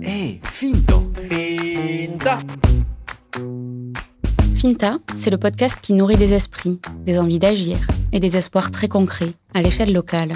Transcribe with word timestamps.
Hey, 0.00 0.40
finto 0.44 1.10
Finta 1.28 2.38
Finta, 4.54 4.98
c'est 5.14 5.30
le 5.30 5.38
podcast 5.38 5.78
qui 5.82 5.92
nourrit 5.92 6.16
des 6.16 6.32
esprits, 6.32 6.78
des 7.04 7.18
envies 7.18 7.40
d'agir 7.40 7.78
et 8.12 8.20
des 8.20 8.36
espoirs 8.36 8.70
très 8.70 8.86
concrets 8.86 9.34
à 9.54 9.62
l'échelle 9.62 9.92
locale. 9.92 10.34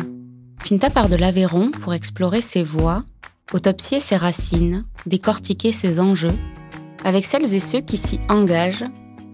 Finta 0.65 0.91
part 0.91 1.09
de 1.09 1.15
l'Aveyron 1.15 1.71
pour 1.71 1.95
explorer 1.95 2.41
ses 2.41 2.65
voies, 2.65 3.05
autopsier 3.53 4.01
ses 4.01 4.17
racines, 4.17 4.85
décortiquer 5.07 5.71
ses 5.71 6.01
enjeux, 6.01 6.35
avec 7.05 7.25
celles 7.25 7.55
et 7.55 7.61
ceux 7.61 7.81
qui 7.81 7.99
s'y 7.99 8.19
engagent, 8.29 8.87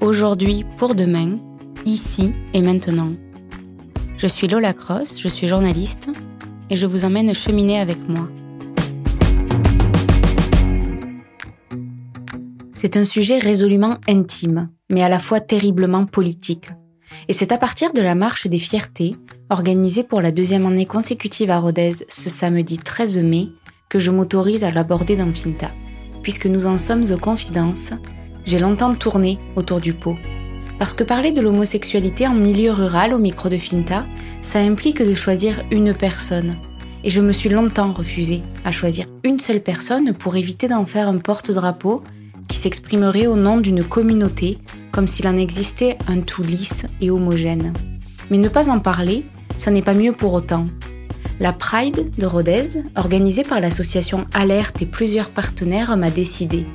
aujourd'hui 0.03 0.67
pour 0.77 0.95
demain, 0.95 1.39
ici 1.87 2.35
et 2.53 2.61
maintenant. 2.61 3.13
Je 4.19 4.27
suis 4.27 4.47
Lola 4.47 4.75
Cross, 4.75 5.19
je 5.19 5.29
suis 5.29 5.49
journaliste 5.49 6.11
et 6.71 6.77
je 6.77 6.87
vous 6.87 7.05
emmène 7.05 7.35
cheminer 7.35 7.81
avec 7.81 7.99
moi. 8.09 8.29
C'est 12.73 12.97
un 12.97 13.05
sujet 13.05 13.39
résolument 13.39 13.97
intime, 14.09 14.71
mais 14.91 15.03
à 15.03 15.11
la 15.11 15.19
fois 15.19 15.41
terriblement 15.41 16.07
politique. 16.07 16.71
Et 17.29 17.33
c'est 17.33 17.53
à 17.53 17.59
partir 17.59 17.93
de 17.93 18.01
la 18.01 18.15
marche 18.15 18.47
des 18.47 18.59
fiertés, 18.59 19.17
organisée 19.51 20.03
pour 20.03 20.23
la 20.23 20.33
deuxième 20.33 20.65
année 20.65 20.87
consécutive 20.87 21.51
à 21.51 21.59
Rodez 21.59 21.93
ce 22.09 22.31
samedi 22.31 22.79
13 22.79 23.19
mai, 23.19 23.49
que 23.91 23.99
je 23.99 24.11
m'autorise 24.11 24.65
à 24.65 24.71
l'aborder 24.71 25.17
dans 25.17 25.33
Finta. 25.35 25.69
Puisque 26.23 26.47
nous 26.47 26.67
en 26.67 26.79
sommes 26.79 27.05
aux 27.11 27.19
confidences, 27.19 27.93
j'ai 28.47 28.59
longtemps 28.59 28.95
tourné 28.95 29.39
autour 29.57 29.81
du 29.81 29.93
pot. 29.93 30.17
Parce 30.79 30.95
que 30.95 31.05
parler 31.05 31.33
de 31.33 31.43
l'homosexualité 31.43 32.27
en 32.27 32.35
milieu 32.35 32.73
rural 32.73 33.13
au 33.13 33.19
micro 33.19 33.51
de 33.51 33.59
Finta, 33.59 34.07
ça 34.41 34.61
implique 34.61 35.03
de 35.03 35.13
choisir 35.13 35.63
une 35.71 35.93
personne. 35.93 36.57
Et 37.03 37.11
je 37.11 37.21
me 37.21 37.33
suis 37.33 37.49
longtemps 37.49 37.93
refusée 37.93 38.43
à 38.65 38.71
choisir 38.71 39.07
une 39.25 39.41
seule 39.41 39.63
personne 39.63 40.13
pour 40.13 40.37
éviter 40.37 40.69
d'en 40.69 40.87
faire 40.87 41.09
un 41.09 41.19
porte-drapeau 41.19 42.03
qui 42.49 42.57
s'exprimerait 42.57 43.27
au 43.27 43.37
nom 43.37 43.59
d'une 43.59 43.85
communauté 43.85 44.59
comme 44.93 45.09
s'il 45.09 45.29
en 45.29 45.37
existait 45.37 45.97
un 46.09 46.21
tout 46.21 46.43
lisse 46.43 46.85
et 47.01 47.11
homogène. 47.11 47.73
Mais 48.31 48.39
ne 48.39 48.49
pas 48.49 48.69
en 48.69 48.81
parler, 48.81 49.25
ça 49.57 49.71
n'est 49.71 49.83
pas 49.83 49.95
mieux 49.95 50.13
pour 50.13 50.33
autant. 50.33 50.67
La 51.39 51.53
Pride 51.53 52.11
de 52.19 52.27
Rodez, 52.27 52.83
organisée 52.97 53.45
par 53.45 53.61
l'association 53.61 54.27
Alerte 54.35 54.83
et 54.83 54.87
plusieurs 54.87 55.31
partenaires, 55.31 55.97
m'a 55.97 56.11
décidé. 56.11 56.67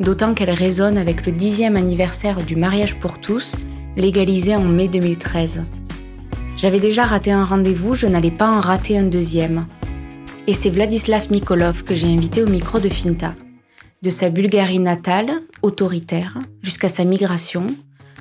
D'autant 0.00 0.34
qu'elle 0.34 0.50
résonne 0.50 0.96
avec 0.96 1.26
le 1.26 1.32
dixième 1.32 1.76
anniversaire 1.76 2.36
du 2.36 2.54
mariage 2.56 2.98
pour 3.00 3.20
tous, 3.20 3.56
légalisé 3.96 4.54
en 4.54 4.64
mai 4.64 4.88
2013. 4.88 5.62
J'avais 6.56 6.80
déjà 6.80 7.04
raté 7.04 7.32
un 7.32 7.44
rendez-vous, 7.44 7.94
je 7.94 8.06
n'allais 8.06 8.30
pas 8.30 8.48
en 8.48 8.60
rater 8.60 8.96
un 8.96 9.04
deuxième. 9.04 9.66
Et 10.48 10.54
c'est 10.54 10.70
Vladislav 10.70 11.30
Nikolov 11.30 11.84
que 11.84 11.94
j'ai 11.94 12.08
invité 12.08 12.42
au 12.42 12.48
micro 12.48 12.80
de 12.80 12.88
Finta. 12.88 13.36
De 14.02 14.10
sa 14.10 14.28
Bulgarie 14.28 14.80
natale, 14.80 15.30
autoritaire, 15.62 16.36
jusqu'à 16.62 16.88
sa 16.88 17.04
migration, 17.04 17.68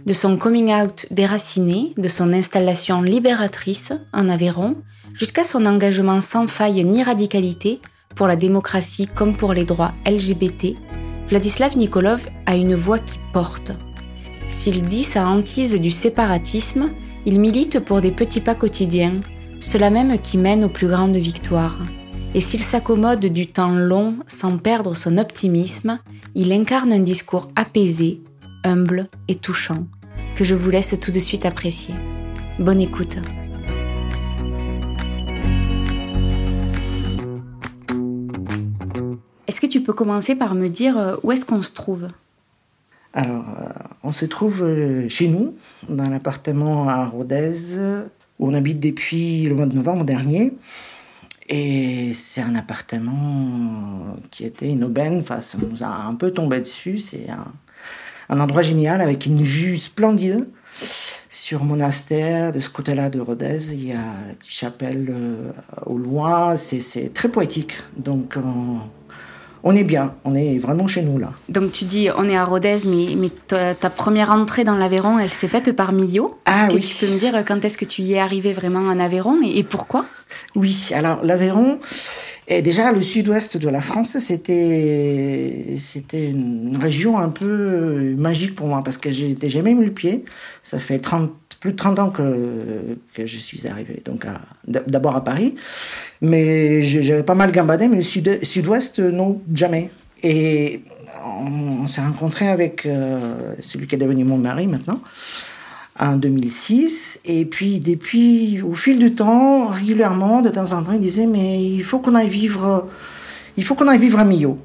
de 0.05 0.13
son 0.13 0.37
coming 0.37 0.71
out 0.71 1.07
déraciné, 1.09 1.93
de 1.97 2.07
son 2.07 2.31
installation 2.31 3.01
libératrice 3.01 3.91
en 4.13 4.29
Aveyron, 4.29 4.75
jusqu'à 5.15 5.43
son 5.43 5.65
engagement 5.65 6.21
sans 6.21 6.45
faille 6.45 6.83
ni 6.83 7.01
radicalité 7.01 7.81
pour 8.15 8.27
la 8.27 8.35
démocratie 8.35 9.07
comme 9.07 9.35
pour 9.35 9.53
les 9.53 9.65
droits 9.65 9.93
LGBT, 10.05 10.75
Vladislav 11.27 11.75
Nikolov 11.75 12.27
a 12.45 12.55
une 12.55 12.75
voix 12.75 12.99
qui 12.99 13.17
porte. 13.33 13.71
S'il 14.47 14.83
dit 14.83 15.03
sa 15.03 15.25
hantise 15.25 15.79
du 15.79 15.89
séparatisme, 15.89 16.91
il 17.25 17.39
milite 17.39 17.79
pour 17.79 17.99
des 17.99 18.11
petits 18.11 18.41
pas 18.41 18.53
quotidiens, 18.53 19.19
ceux-là 19.59 19.89
même 19.89 20.19
qui 20.19 20.37
mènent 20.37 20.65
aux 20.65 20.69
plus 20.69 20.87
grandes 20.87 21.17
victoires. 21.17 21.79
Et 22.33 22.39
s'il 22.39 22.61
s'accommode 22.61 23.25
du 23.25 23.47
temps 23.47 23.75
long 23.75 24.15
sans 24.25 24.57
perdre 24.57 24.95
son 24.95 25.17
optimisme, 25.17 25.99
il 26.33 26.53
incarne 26.53 26.93
un 26.93 26.99
discours 26.99 27.49
apaisé, 27.57 28.21
humble 28.63 29.09
et 29.27 29.35
touchant, 29.35 29.85
que 30.37 30.45
je 30.45 30.55
vous 30.55 30.69
laisse 30.69 30.95
tout 31.01 31.11
de 31.11 31.19
suite 31.19 31.45
apprécier. 31.45 31.93
Bonne 32.57 32.79
écoute. 32.79 33.17
Est-ce 39.47 39.59
que 39.59 39.67
tu 39.67 39.81
peux 39.81 39.91
commencer 39.91 40.35
par 40.35 40.55
me 40.55 40.69
dire 40.69 40.97
euh, 40.97 41.17
où 41.23 41.33
est-ce 41.33 41.43
qu'on 41.43 41.61
se 41.61 41.73
trouve? 41.73 42.07
Alors, 43.13 43.43
euh, 43.59 43.67
on 44.03 44.13
se 44.13 44.23
trouve 44.23 44.63
euh, 44.63 45.09
chez 45.09 45.27
nous, 45.27 45.53
dans 45.89 46.07
l'appartement 46.07 46.87
à 46.87 47.05
Rodez, 47.05 47.75
où 48.39 48.47
on 48.47 48.53
habite 48.53 48.79
depuis 48.79 49.43
le 49.43 49.55
mois 49.55 49.65
de 49.65 49.75
novembre 49.75 50.05
dernier. 50.05 50.53
Et 51.47 52.13
c'est 52.13 52.41
un 52.41 52.55
appartement 52.55 54.15
qui 54.29 54.45
était 54.45 54.69
une 54.69 54.83
aubaine, 54.83 55.19
enfin, 55.19 55.41
ça 55.41 55.57
nous 55.57 55.83
a 55.83 55.87
un 55.87 56.15
peu 56.15 56.31
tombé 56.31 56.59
dessus. 56.59 56.97
C'est 56.97 57.27
un, 58.29 58.39
endroit 58.39 58.61
génial 58.61 59.01
avec 59.01 59.25
une 59.25 59.41
vue 59.41 59.77
splendide 59.77 60.47
sur 61.29 61.65
monastère. 61.65 62.51
De 62.51 62.59
ce 62.59 62.69
côté-là 62.69 63.09
de 63.09 63.19
Rodez, 63.19 63.73
il 63.73 63.87
y 63.87 63.91
a 63.91 63.97
la 64.27 64.33
petite 64.39 64.53
chapelle 64.53 65.07
euh, 65.09 65.51
au 65.85 65.97
loin. 65.97 66.55
C'est 66.55 67.13
très 67.13 67.29
poétique. 67.29 67.73
Donc, 67.97 68.35
on, 68.37 68.79
on 69.63 69.75
est 69.75 69.83
bien. 69.83 70.13
On 70.25 70.35
est 70.35 70.57
vraiment 70.59 70.87
chez 70.87 71.01
nous, 71.01 71.17
là. 71.17 71.33
Donc 71.49 71.71
tu 71.71 71.85
dis 71.85 72.09
on 72.17 72.27
est 72.29 72.35
à 72.35 72.45
Rodez, 72.45 72.79
mais, 72.85 73.15
mais 73.15 73.29
ta, 73.29 73.75
ta 73.75 73.89
première 73.89 74.31
entrée 74.31 74.63
dans 74.63 74.75
l'Aveyron, 74.75 75.19
elle 75.19 75.33
s'est 75.33 75.47
faite 75.47 75.71
par 75.73 75.91
Millau. 75.91 76.37
Ah 76.45 76.51
Est-ce 76.51 76.67
que 76.67 76.73
oui. 76.75 76.81
tu 76.81 77.05
peux 77.05 77.11
me 77.11 77.19
dire 77.19 77.43
quand 77.45 77.63
est-ce 77.63 77.77
que 77.77 77.85
tu 77.85 78.01
y 78.01 78.13
es 78.13 78.19
arrivé 78.19 78.53
vraiment 78.53 78.79
en 78.79 78.99
Aveyron 78.99 79.39
et, 79.43 79.59
et 79.59 79.63
pourquoi? 79.63 80.05
Oui, 80.55 80.89
alors 80.93 81.23
l'Aveyron, 81.23 81.79
est 82.47 82.61
déjà 82.61 82.91
le 82.91 83.01
sud-ouest 83.01 83.57
de 83.57 83.69
la 83.69 83.81
France, 83.81 84.17
c'était 84.19 85.75
c'était 85.79 86.29
une 86.29 86.77
région 86.81 87.17
un 87.19 87.29
peu 87.29 88.13
magique 88.17 88.55
pour 88.55 88.67
moi 88.67 88.81
parce 88.83 88.97
que 88.97 89.11
j'étais 89.11 89.49
jamais 89.49 89.73
mis 89.73 89.85
le 89.85 89.91
pied. 89.91 90.25
Ça 90.63 90.79
fait 90.79 90.99
30, 90.99 91.31
plus 91.61 91.71
de 91.71 91.77
30 91.77 91.99
ans 91.99 92.09
que, 92.09 92.97
je 93.17 93.37
suis 93.37 93.67
arrivé, 93.67 94.01
donc 94.03 94.25
d'abord 94.67 95.15
à 95.15 95.23
Paris, 95.23 95.55
mais 96.19 96.83
j'avais 96.83 97.23
pas 97.23 97.35
mal 97.35 97.51
gambadé, 97.51 97.87
mais 97.87 97.97
le 97.97 98.03
sud- 98.03 98.43
sud-ouest, 98.43 98.99
non, 98.99 99.41
jamais. 99.53 99.91
Et 100.23 100.81
on, 101.23 101.87
s'est 101.87 102.01
rencontré 102.01 102.47
avec 102.47 102.85
euh, 102.85 103.53
celui 103.61 103.85
qui 103.87 103.95
est 103.95 103.99
devenu 103.99 104.23
mon 104.23 104.37
mari 104.37 104.65
maintenant 104.67 105.01
en 105.99 106.15
2006. 106.15 107.21
Et 107.25 107.45
puis, 107.45 107.79
depuis, 107.79 108.61
au 108.61 108.73
fil 108.73 108.97
du 108.97 109.13
temps, 109.13 109.67
régulièrement, 109.67 110.41
de 110.41 110.49
temps 110.49 110.73
en 110.73 110.83
temps, 110.83 110.93
il 110.93 110.99
disait, 110.99 111.27
mais 111.27 111.63
il 111.63 111.83
faut 111.83 111.99
qu'on 111.99 112.15
aille 112.15 112.29
vivre, 112.29 112.87
il 113.55 113.63
faut 113.63 113.75
qu'on 113.75 113.87
aille 113.87 113.99
vivre 113.99 114.19
à 114.19 114.25
Millau. 114.25 114.57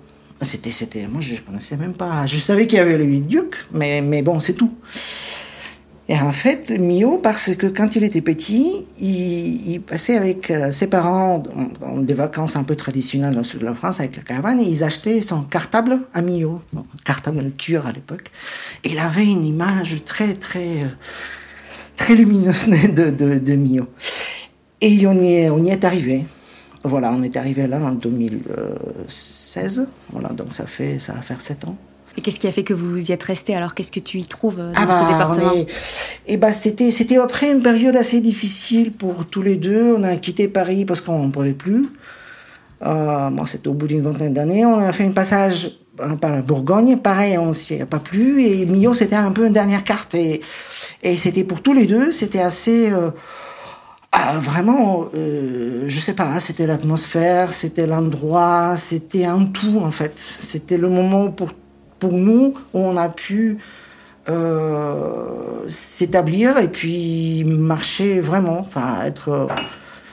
C'était, 0.43 0.73
c'était, 0.73 1.07
moi, 1.07 1.21
je 1.21 1.35
ne 1.35 1.41
connaissais 1.41 1.77
même 1.77 1.95
pas. 1.95 2.27
Je 2.27 2.37
savais 2.37 2.67
qu'il 2.67 2.79
y 2.79 2.81
avait 2.81 2.97
le 2.97 3.05
huit 3.05 3.27
ducs, 3.27 3.57
mais, 3.73 4.01
mais 4.01 4.23
bon, 4.23 4.41
c'est 4.41 4.53
tout. 4.55 4.73
Et 6.09 6.17
en 6.17 6.33
fait, 6.33 6.71
Millau, 6.71 7.19
parce 7.19 7.53
que 7.57 7.67
quand 7.67 7.97
il 7.97 8.05
était 8.05 8.21
petit, 8.21 8.87
il, 9.01 9.81
passait 9.81 10.17
avec 10.17 10.53
euh, 10.53 10.71
ses 10.71 10.87
parents 10.87 11.43
dans, 11.81 11.99
des 11.99 12.15
vacances 12.15 12.55
un 12.55 12.63
peu 12.63 12.77
traditionnelles 12.77 13.33
dans 13.33 13.39
le 13.39 13.45
sud 13.45 13.61
de 13.61 13.65
la 13.65 13.75
France 13.75 13.99
avec 13.99 14.17
la 14.17 14.23
caravane, 14.23 14.61
et 14.61 14.65
ils 14.65 14.85
achetaient 14.85 15.21
son 15.21 15.43
cartable 15.43 15.99
à 16.15 16.23
bon, 16.23 16.63
cartable 17.05 17.43
de 17.45 17.51
cure 17.51 17.89
à 17.89 17.93
l'époque. 17.93 18.31
Et 18.85 18.93
il 18.93 18.99
avait 19.01 19.27
une 19.27 19.45
image 19.45 20.05
très, 20.05 20.35
très, 20.35 20.85
euh, 20.85 20.89
très 21.97 22.15
lumineuse 22.15 22.69
de, 22.95 23.11
de, 23.11 23.55
Millau. 23.55 23.89
Et 24.81 25.05
on 25.09 25.21
y 25.21 25.33
est, 25.33 25.51
on 25.51 25.59
y 25.59 25.71
est 25.71 25.85
arrivé. 25.85 26.25
Voilà, 26.85 27.11
on 27.13 27.25
est 27.25 27.37
arrivé 27.37 27.67
là 27.67 27.81
en 27.81 27.91
2016. 27.91 29.89
Voilà, 30.13 30.29
donc 30.29 30.55
ça 30.55 30.67
fait, 30.67 31.01
ça 31.01 31.15
va 31.15 31.23
faire 31.23 31.41
sept 31.41 31.65
ans. 31.65 31.77
Et 32.17 32.23
qu'est-ce 32.23 32.39
qui 32.39 32.47
a 32.47 32.53
fait 32.53 32.65
que 32.65 32.75
vous 32.75 33.11
y 33.11 33.13
êtes 33.13 33.23
resté 33.23 33.55
Alors? 33.55 33.75
Qu'est-ce 33.75 33.93
que 33.93 34.01
tu 34.01 34.19
y 34.19 34.25
trouves 34.25 34.59
euh, 34.59 34.73
dans 34.73 34.81
Ah 34.81 34.83
ce 34.83 34.87
bah, 34.87 35.09
département? 35.13 35.65
eh 36.27 36.37
bah, 36.37 36.53
c'était, 36.53 36.91
c'était 36.91 37.19
après 37.19 37.51
une 37.53 37.63
période 37.63 37.97
assez 37.97 38.21
difficile 38.21 38.93
pour 38.93 39.27
tous 39.27 39.43
les 39.43 39.57
deux. 39.57 39.95
On 39.99 40.03
a 40.03 40.17
quitté 40.17 40.49
Paris 40.49 40.85
parce 40.85 41.01
qu'on 41.01 41.27
ne 41.27 41.31
pouvait 41.31 41.53
plus. 41.53 41.89
Euh, 42.85 43.31
bon, 43.31 43.47
c'était 43.47 43.69
au 43.69 43.75
bout 43.75 43.87
d'une 43.87 44.03
vingtaine 44.03 44.33
d'années. 44.35 44.65
On 44.65 44.79
a 44.79 44.93
fait 44.93 45.05
un 45.05 45.11
passage 45.13 45.79
euh, 46.01 46.17
par 46.17 46.31
la 46.33 46.43
Bourgogne. 46.43 46.97
Pareil, 46.97 47.37
on 47.39 47.53
s'y 47.53 47.75
est 47.75 47.87
pas 47.87 48.01
plu. 48.01 48.43
Et 48.45 48.65
Millau, 48.67 48.95
c'était 48.95 49.17
un 49.17 49.31
peu 49.33 49.47
une 49.47 49.53
dernière 49.53 49.85
carte. 49.85 50.15
Et, 50.15 50.41
et 51.03 51.17
c'était 51.17 51.45
pour 51.45 51.61
tous 51.63 51.75
les 51.75 51.87
deux. 51.87 52.13
C'était 52.13 52.41
assez... 52.41 52.91
euh, 52.91 53.11
ah, 54.13 54.39
vraiment, 54.39 55.09
euh, 55.15 55.85
je 55.89 55.99
sais 55.99 56.15
pas, 56.15 56.41
c'était 56.41 56.67
l'atmosphère, 56.67 57.53
c'était 57.53 57.87
l'endroit, 57.87 58.75
c'était 58.79 59.27
un 59.27 59.45
tout 59.45 59.79
en 59.83 59.91
fait. 59.91 60.19
C'était 60.19 60.79
le 60.79 60.89
moment 60.89 61.31
pour, 61.31 61.51
pour 61.99 62.13
nous 62.13 62.55
on 62.75 62.97
a 62.97 63.09
pu 63.09 63.59
euh, 64.29 65.69
s'établir 65.69 66.59
et 66.59 66.67
puis 66.67 67.45
marcher 67.45 68.21
vraiment, 68.21 68.59
enfin 68.59 69.03
être. 69.05 69.29
euh, 69.29 69.47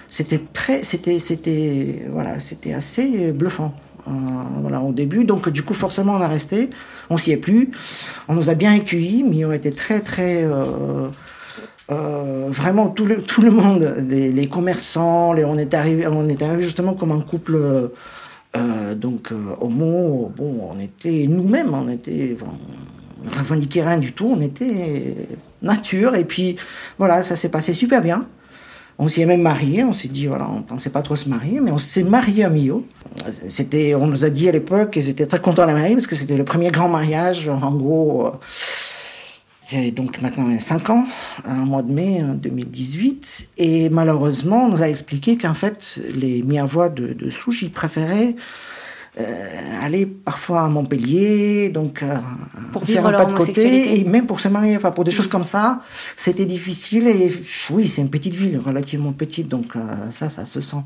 c'était 0.07 0.41
très, 0.53 0.83
c'était, 0.83 1.17
c'était, 1.17 2.05
voilà, 2.11 2.39
c'était 2.39 2.73
assez 2.73 3.31
bluffant. 3.31 3.73
Euh, 4.07 4.11
voilà, 4.61 4.81
au 4.81 4.91
début, 4.91 5.25
donc 5.25 5.49
du 5.49 5.63
coup 5.63 5.73
forcément 5.73 6.13
on 6.13 6.21
a 6.21 6.27
resté, 6.27 6.69
on 7.09 7.17
s'y 7.17 7.31
est 7.31 7.37
plus, 7.37 7.71
on 8.27 8.35
nous 8.35 8.51
a 8.51 8.53
bien 8.53 8.75
accueillis, 8.75 9.23
mais 9.23 9.45
on 9.45 9.51
était 9.51 9.71
très 9.71 9.99
très 10.01 10.45
vraiment 11.89 12.87
tout 12.87 13.05
le, 13.05 13.21
tout 13.21 13.41
le 13.41 13.49
monde, 13.49 13.95
les, 14.09 14.47
commerçants, 14.47 15.35
on 15.35 15.57
est 15.57 15.73
arrivé, 15.73 16.05
on 16.05 16.27
est 16.27 16.41
arrivé 16.41 16.63
justement 16.63 16.93
comme 16.93 17.11
un 17.11 17.21
couple 17.21 17.89
euh, 18.55 18.95
donc 18.95 19.31
homo. 19.61 20.31
Bon, 20.35 20.69
on 20.71 20.79
était 20.79 21.25
nous-mêmes, 21.27 21.73
on 21.73 21.89
était, 21.89 22.37
on 23.25 23.29
revendiquait 23.37 23.83
rien 23.83 23.97
du 23.97 24.13
tout, 24.13 24.33
on 24.35 24.41
était 24.41 25.15
nature. 25.61 26.15
Et 26.15 26.25
puis 26.25 26.57
voilà, 26.97 27.23
ça 27.23 27.35
s'est 27.35 27.49
passé 27.49 27.73
super 27.73 28.01
bien. 28.01 28.27
On 28.99 29.07
s'y 29.07 29.21
est 29.21 29.25
même 29.25 29.41
marié, 29.41 29.83
on 29.83 29.91
s'est 29.91 30.07
dit, 30.07 30.27
voilà, 30.27 30.47
on 30.47 30.61
pensait 30.61 30.91
pas 30.91 31.01
trop 31.01 31.15
se 31.15 31.27
marier, 31.27 31.59
mais 31.59 31.71
on 31.71 31.79
s'est 31.79 32.03
marié 32.03 32.43
à 32.43 32.49
Millau. 32.49 32.85
C'était, 33.47 33.95
on 33.95 34.05
nous 34.05 34.23
a 34.23 34.29
dit 34.29 34.47
à 34.47 34.51
l'époque 34.51 34.91
qu'ils 34.91 35.09
étaient 35.09 35.25
très 35.25 35.41
contents 35.41 35.63
de 35.63 35.67
la 35.67 35.73
marier 35.73 35.95
parce 35.95 36.05
que 36.05 36.15
c'était 36.15 36.37
le 36.37 36.45
premier 36.45 36.69
grand 36.69 36.89
mariage, 36.89 37.49
en 37.49 37.73
gros, 37.73 38.33
a 39.71 39.91
donc 39.91 40.21
maintenant 40.21 40.57
5 40.57 40.89
ans, 40.89 41.05
un 41.45 41.65
mois 41.65 41.81
de 41.81 41.91
mai 41.91 42.21
2018. 42.21 43.49
Et 43.57 43.89
malheureusement, 43.89 44.65
on 44.65 44.69
nous 44.69 44.83
a 44.83 44.89
expliqué 44.89 45.37
qu'en 45.37 45.53
fait, 45.53 45.99
les 46.15 46.43
Miavois 46.43 46.89
de, 46.89 47.13
de 47.13 47.29
Souche, 47.29 47.61
ils 47.61 47.71
préféraient 47.71 48.35
euh, 49.19 49.85
aller 49.85 50.07
parfois 50.07 50.61
à 50.61 50.67
Montpellier, 50.69 51.69
donc 51.69 52.01
euh, 52.01 52.17
pour 52.71 52.83
faire 52.83 53.05
un 53.05 53.11
pas 53.11 53.25
de 53.25 53.33
côté, 53.33 53.99
et 53.99 54.03
même 54.05 54.25
pour 54.25 54.39
se 54.39 54.47
marier, 54.47 54.75
enfin 54.75 54.89
pour 54.89 55.03
des 55.03 55.11
choses 55.11 55.27
comme 55.27 55.43
ça, 55.43 55.81
c'était 56.17 56.47
difficile. 56.47 57.07
Et 57.07 57.31
oui, 57.69 57.87
c'est 57.87 58.01
une 58.01 58.09
petite 58.09 58.33
ville, 58.33 58.57
relativement 58.57 59.13
petite, 59.13 59.47
donc 59.47 59.75
euh, 59.75 60.09
ça, 60.09 60.31
ça 60.31 60.45
se 60.45 60.61
sent. 60.61 60.83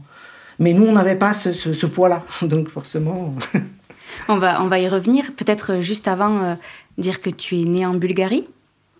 Mais 0.59 0.73
nous, 0.73 0.85
on 0.85 0.91
n'avait 0.91 1.15
pas 1.15 1.33
ce, 1.33 1.53
ce, 1.53 1.71
ce 1.71 1.85
poids-là, 1.85 2.25
donc 2.41 2.67
forcément. 2.67 3.33
on 4.27 4.37
va, 4.37 4.61
on 4.61 4.67
va 4.67 4.79
y 4.79 4.89
revenir. 4.89 5.31
Peut-être 5.37 5.79
juste 5.79 6.09
avant 6.09 6.57
dire 6.97 7.21
que 7.21 7.29
tu 7.29 7.61
es 7.61 7.63
né 7.63 7.85
en 7.85 7.93
Bulgarie. 7.93 8.49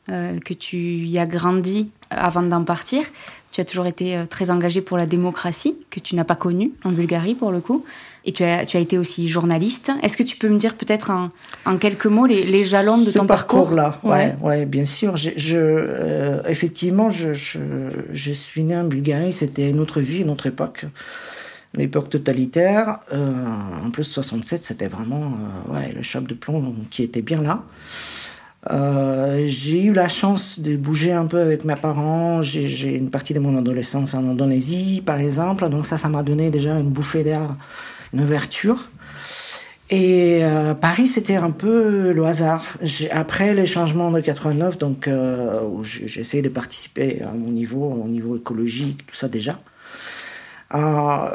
Euh, 0.09 0.39
que 0.39 0.53
tu 0.53 0.77
y 0.77 1.19
as 1.19 1.25
grandi 1.25 1.89
avant 2.09 2.41
d'en 2.41 2.63
partir. 2.63 3.03
Tu 3.51 3.59
as 3.59 3.65
toujours 3.65 3.87
été 3.87 4.15
euh, 4.15 4.25
très 4.25 4.49
engagé 4.51 4.79
pour 4.79 4.95
la 4.95 5.05
démocratie, 5.05 5.77
que 5.89 5.99
tu 5.99 6.15
n'as 6.15 6.23
pas 6.23 6.37
connue 6.37 6.71
en 6.85 6.93
Bulgarie 6.93 7.35
pour 7.35 7.51
le 7.51 7.59
coup. 7.59 7.83
Et 8.23 8.31
tu 8.31 8.41
as, 8.45 8.65
tu 8.65 8.77
as 8.77 8.79
été 8.79 8.97
aussi 8.97 9.27
journaliste. 9.27 9.91
Est-ce 10.01 10.15
que 10.15 10.23
tu 10.23 10.37
peux 10.37 10.47
me 10.47 10.57
dire 10.57 10.75
peut-être 10.75 11.11
en, 11.11 11.29
en, 11.65 11.77
quelques 11.77 12.05
mots 12.05 12.25
les, 12.25 12.45
les 12.45 12.63
jalons 12.63 12.99
de 12.99 13.11
ton 13.11 13.25
parcours? 13.25 13.71
là 13.71 13.99
ouais. 14.03 14.33
ouais, 14.41 14.65
bien 14.65 14.85
sûr. 14.85 15.17
Je, 15.17 15.31
je 15.35 15.57
euh, 15.57 16.41
effectivement, 16.47 17.09
je, 17.09 17.33
je, 17.33 17.59
je, 18.13 18.31
suis 18.31 18.63
né 18.63 18.77
en 18.77 18.85
Bulgarie. 18.85 19.33
C'était 19.33 19.69
une 19.69 19.81
autre 19.81 19.99
vie, 19.99 20.21
une 20.21 20.29
autre 20.29 20.47
époque. 20.47 20.85
L'époque 21.73 22.09
totalitaire. 22.09 22.99
en 23.11 23.91
plus, 23.91 24.05
67, 24.05 24.63
c'était 24.63 24.87
vraiment 24.87 25.33
ouais, 25.67 25.91
le 25.93 26.01
choc 26.01 26.25
de 26.27 26.33
plomb 26.33 26.73
qui 26.89 27.03
était 27.03 27.21
bien 27.21 27.41
là. 27.41 27.63
Euh, 28.69 29.45
j'ai 29.47 29.83
eu 29.83 29.93
la 29.93 30.09
chance 30.09 30.59
de 30.59 30.75
bouger 30.75 31.13
un 31.13 31.25
peu 31.25 31.39
avec 31.39 31.63
mes 31.63 31.75
parents. 31.75 32.41
J'ai 32.41 32.95
une 32.95 33.09
partie 33.09 33.33
de 33.33 33.39
mon 33.39 33.57
adolescence 33.57 34.13
en 34.13 34.27
Indonésie, 34.29 35.01
par 35.05 35.19
exemple. 35.19 35.67
Donc 35.69 35.85
ça, 35.85 35.97
ça 35.97 36.09
m'a 36.09 36.23
donné 36.23 36.49
déjà 36.49 36.77
une 36.77 36.89
bouffée 36.89 37.23
d'air, 37.23 37.55
une 38.13 38.21
ouverture. 38.21 38.89
Et 39.89 40.39
euh, 40.43 40.73
Paris, 40.73 41.07
c'était 41.07 41.37
un 41.37 41.51
peu 41.51 42.11
le 42.11 42.25
hasard. 42.25 42.65
Après 43.11 43.53
les 43.53 43.65
changements 43.65 44.11
de 44.11 44.19
89, 44.19 44.77
donc 44.77 45.07
euh, 45.07 45.61
j'ai 45.81 46.19
essayé 46.19 46.43
de 46.43 46.49
participer 46.49 47.21
à 47.21 47.31
mon 47.31 47.51
niveau, 47.51 48.01
au 48.03 48.07
niveau 48.07 48.35
écologique, 48.35 49.05
tout 49.07 49.15
ça 49.15 49.29
déjà. 49.29 49.59
Euh, 50.75 51.29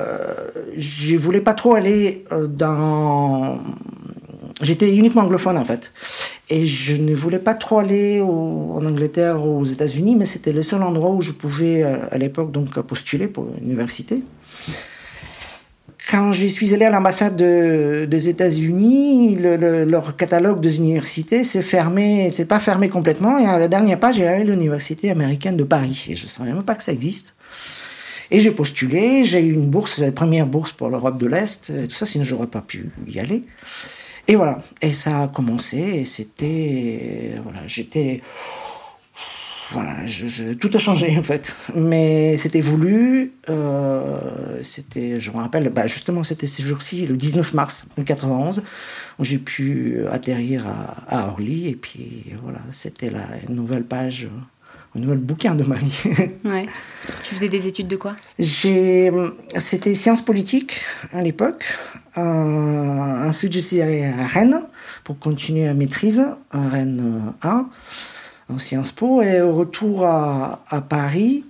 je 0.76 1.16
voulais 1.16 1.40
pas 1.40 1.54
trop 1.54 1.74
aller 1.74 2.26
dans 2.50 3.58
J'étais 4.62 4.94
uniquement 4.94 5.22
anglophone 5.22 5.56
en 5.56 5.64
fait. 5.64 5.90
Et 6.54 6.66
je 6.66 6.94
ne 6.94 7.14
voulais 7.14 7.38
pas 7.38 7.54
trop 7.54 7.78
aller 7.78 8.20
en 8.20 8.84
Angleterre 8.84 9.42
ou 9.42 9.60
aux 9.60 9.64
États-Unis, 9.64 10.16
mais 10.16 10.26
c'était 10.26 10.52
le 10.52 10.62
seul 10.62 10.82
endroit 10.82 11.08
où 11.08 11.22
je 11.22 11.32
pouvais 11.32 11.82
euh, 11.82 11.96
à 12.10 12.18
l'époque 12.18 12.52
donc 12.52 12.78
postuler 12.80 13.26
pour 13.26 13.46
l'université. 13.58 14.22
Quand 16.10 16.34
je 16.34 16.46
suis 16.46 16.74
allé 16.74 16.84
à 16.84 16.90
l'ambassade 16.90 17.36
des 17.36 18.28
États-Unis, 18.28 19.36
leur 19.36 20.14
catalogue 20.14 20.60
des 20.60 20.76
universités 20.76 21.42
s'est 21.42 21.62
fermé, 21.62 22.30
c'est 22.30 22.44
pas 22.44 22.60
fermé 22.60 22.90
complètement. 22.90 23.38
Et 23.38 23.46
à 23.46 23.58
la 23.58 23.68
dernière 23.68 23.98
page, 23.98 24.18
il 24.18 24.24
y 24.24 24.26
avait 24.26 24.44
l'université 24.44 25.10
américaine 25.10 25.56
de 25.56 25.64
Paris. 25.64 26.04
Et 26.10 26.16
je 26.16 26.26
savais 26.26 26.52
même 26.52 26.64
pas 26.64 26.74
que 26.74 26.84
ça 26.84 26.92
existe. 26.92 27.32
Et 28.30 28.40
j'ai 28.40 28.50
postulé, 28.50 29.24
j'ai 29.24 29.40
eu 29.40 29.54
une 29.54 29.70
bourse, 29.70 30.00
la 30.00 30.12
première 30.12 30.46
bourse 30.46 30.72
pour 30.72 30.90
l'Europe 30.90 31.16
de 31.16 31.28
l'Est, 31.28 31.72
tout 31.88 31.94
ça, 31.94 32.04
sinon 32.04 32.24
j'aurais 32.24 32.46
pas 32.46 32.60
pu 32.60 32.90
y 33.08 33.18
aller. 33.18 33.44
Et 34.28 34.36
voilà, 34.36 34.58
et 34.80 34.92
ça 34.92 35.22
a 35.22 35.28
commencé, 35.28 35.78
et 35.78 36.04
c'était. 36.04 37.40
Voilà, 37.42 37.66
j'étais. 37.66 38.22
Voilà, 39.72 39.94
tout 40.60 40.70
a 40.74 40.78
changé 40.78 41.16
en 41.18 41.22
fait. 41.22 41.56
Mais 41.74 42.36
c'était 42.36 42.60
voulu. 42.60 43.32
Euh, 43.48 44.60
c'était, 44.62 45.18
je 45.18 45.30
me 45.30 45.38
rappelle, 45.38 45.68
bah, 45.70 45.86
justement, 45.86 46.22
c'était 46.22 46.46
ce 46.46 46.62
jour-ci, 46.62 47.06
le 47.06 47.16
19 47.16 47.54
mars 47.54 47.84
1991, 47.96 48.62
où 49.18 49.24
j'ai 49.24 49.38
pu 49.38 50.00
atterrir 50.10 50.66
à, 51.08 51.28
Orly. 51.28 51.68
Et 51.68 51.76
puis 51.76 52.24
voilà, 52.42 52.60
c'était 52.70 53.10
la 53.10 53.26
nouvelle 53.48 53.84
page 53.84 54.28
un 54.94 55.00
nouvel 55.00 55.18
bouquin 55.18 55.54
de 55.54 55.64
ma 55.64 55.76
vie. 55.76 55.98
ouais. 56.44 56.66
Tu 57.24 57.34
faisais 57.34 57.48
des 57.48 57.66
études 57.66 57.88
de 57.88 57.96
quoi? 57.96 58.14
C'était 58.38 59.94
sciences 59.94 60.22
politiques 60.22 60.80
à 61.12 61.22
l'époque. 61.22 61.64
Euh, 62.18 63.28
ensuite, 63.28 63.52
je 63.52 63.58
suis 63.58 63.80
allé 63.80 64.04
à 64.04 64.26
Rennes 64.26 64.62
pour 65.04 65.18
continuer 65.18 65.66
à 65.66 65.74
maîtrise, 65.74 66.26
à 66.50 66.68
Rennes 66.68 67.32
1, 67.42 67.68
en 68.50 68.58
Sciences 68.58 68.92
Po. 68.92 69.22
Et 69.22 69.40
au 69.40 69.54
retour 69.54 70.04
à, 70.04 70.62
à 70.68 70.80
Paris, 70.82 71.44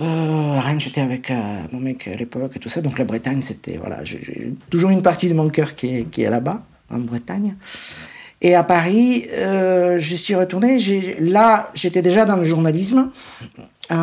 euh, 0.00 0.04
à 0.04 0.60
Rennes, 0.60 0.80
j'étais 0.80 1.02
avec 1.02 1.30
euh, 1.30 1.62
mon 1.72 1.80
mec 1.80 2.08
à 2.08 2.16
l'époque 2.16 2.56
et 2.56 2.58
tout 2.58 2.70
ça. 2.70 2.80
Donc 2.80 2.98
la 2.98 3.04
Bretagne, 3.04 3.42
c'était. 3.42 3.76
Voilà, 3.76 4.02
j'ai 4.04 4.54
toujours 4.70 4.90
une 4.90 5.02
partie 5.02 5.28
de 5.28 5.34
mon 5.34 5.50
cœur 5.50 5.74
qui 5.74 5.94
est, 5.94 6.04
qui 6.10 6.22
est 6.22 6.30
là-bas, 6.30 6.62
en 6.90 6.98
Bretagne. 6.98 7.56
Et 8.44 8.54
à 8.54 8.62
Paris, 8.62 9.26
euh, 9.32 9.98
je 9.98 10.16
suis 10.16 10.34
retourné. 10.34 10.78
Là, 11.18 11.70
j'étais 11.72 12.02
déjà 12.02 12.26
dans 12.26 12.36
le 12.36 12.44
journalisme. 12.44 13.08
Euh, 13.90 13.96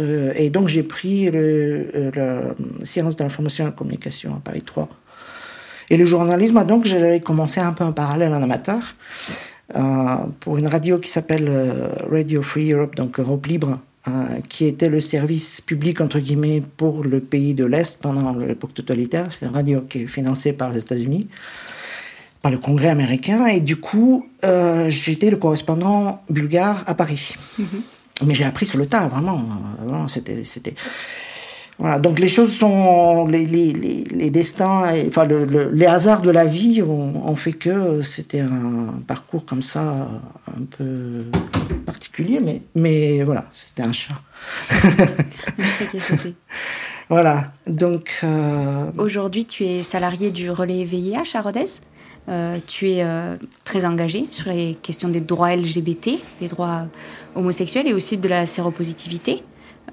euh, 0.00 0.32
et 0.34 0.50
donc, 0.50 0.66
j'ai 0.66 0.82
pris 0.82 1.30
le, 1.30 2.10
le, 2.16 2.84
sciences 2.84 3.14
de 3.14 3.22
l'information 3.22 3.62
et 3.62 3.68
de 3.68 3.70
la 3.70 3.76
communication 3.76 4.34
à 4.34 4.40
Paris 4.40 4.62
3. 4.62 4.88
Et 5.90 5.96
le 5.96 6.04
journalisme, 6.04 6.64
donc, 6.64 6.84
j'avais 6.84 7.20
commencé 7.20 7.60
un 7.60 7.72
peu 7.72 7.84
en 7.84 7.92
parallèle 7.92 8.34
en 8.34 8.42
amateur. 8.42 8.96
pour 10.40 10.58
une 10.58 10.66
radio 10.66 10.98
qui 10.98 11.08
s'appelle 11.08 11.48
Radio 12.10 12.42
Free 12.42 12.72
Europe, 12.72 12.96
donc 12.96 13.20
Europe 13.20 13.46
Libre, 13.46 13.78
qui 14.48 14.64
était 14.64 14.88
le 14.88 15.00
service 15.00 15.60
public, 15.60 16.00
entre 16.00 16.18
guillemets, 16.18 16.60
pour 16.76 17.04
le 17.04 17.20
pays 17.20 17.54
de 17.54 17.64
l'Est 17.64 17.98
pendant 18.02 18.32
l'époque 18.32 18.74
totalitaire. 18.74 19.30
C'est 19.30 19.46
une 19.46 19.52
radio 19.52 19.82
qui 19.82 20.02
est 20.02 20.06
financée 20.08 20.52
par 20.52 20.72
les 20.72 20.80
États-Unis 20.80 21.28
par 22.42 22.50
le 22.50 22.58
Congrès 22.58 22.88
américain. 22.88 23.46
Et 23.46 23.60
du 23.60 23.76
coup, 23.76 24.26
euh, 24.44 24.90
j'étais 24.90 25.30
le 25.30 25.36
correspondant 25.36 26.22
bulgare 26.28 26.84
à 26.86 26.94
Paris. 26.94 27.34
Mhm. 27.58 27.66
Mais 28.26 28.34
j'ai 28.34 28.44
appris 28.44 28.66
sur 28.66 28.78
le 28.78 28.86
tas, 28.86 29.06
vraiment. 29.06 30.08
c'était, 30.08 30.44
c'était. 30.44 30.74
Voilà. 31.78 32.00
Donc 32.00 32.18
les 32.18 32.26
choses 32.26 32.52
sont, 32.52 33.28
les, 33.28 33.46
les, 33.46 33.72
les, 33.72 34.30
destins, 34.30 34.92
enfin 35.06 35.24
le, 35.24 35.70
les 35.72 35.86
hasards 35.86 36.22
de 36.22 36.30
la 36.30 36.44
vie 36.44 36.82
ont, 36.82 37.36
fait 37.36 37.52
que 37.52 38.02
c'était 38.02 38.40
un 38.40 39.00
parcours 39.06 39.46
comme 39.46 39.62
ça, 39.62 40.08
un 40.48 40.64
peu 40.64 41.26
particulier, 41.86 42.40
mais, 42.42 42.62
mais 42.74 43.22
voilà, 43.22 43.44
c'était 43.52 43.84
un 43.84 43.92
chat. 43.92 44.20
Voilà. 47.08 47.50
Donc. 47.66 48.20
Euh, 48.22 48.90
Aujourd'hui, 48.98 49.44
tu 49.46 49.64
es 49.64 49.82
salarié 49.82 50.30
du 50.30 50.50
relais 50.50 50.84
VIH 50.84 51.34
à 51.34 51.40
Rodez? 51.40 51.64
Euh, 52.28 52.58
tu 52.66 52.90
es 52.90 53.02
euh, 53.02 53.36
très 53.64 53.86
engagé 53.86 54.26
sur 54.30 54.50
les 54.50 54.74
questions 54.74 55.08
des 55.08 55.20
droits 55.20 55.54
LGBT, 55.54 56.10
des 56.40 56.48
droits 56.48 56.86
homosexuels 57.34 57.86
et 57.86 57.94
aussi 57.94 58.18
de 58.18 58.28
la 58.28 58.44
séropositivité, 58.44 59.42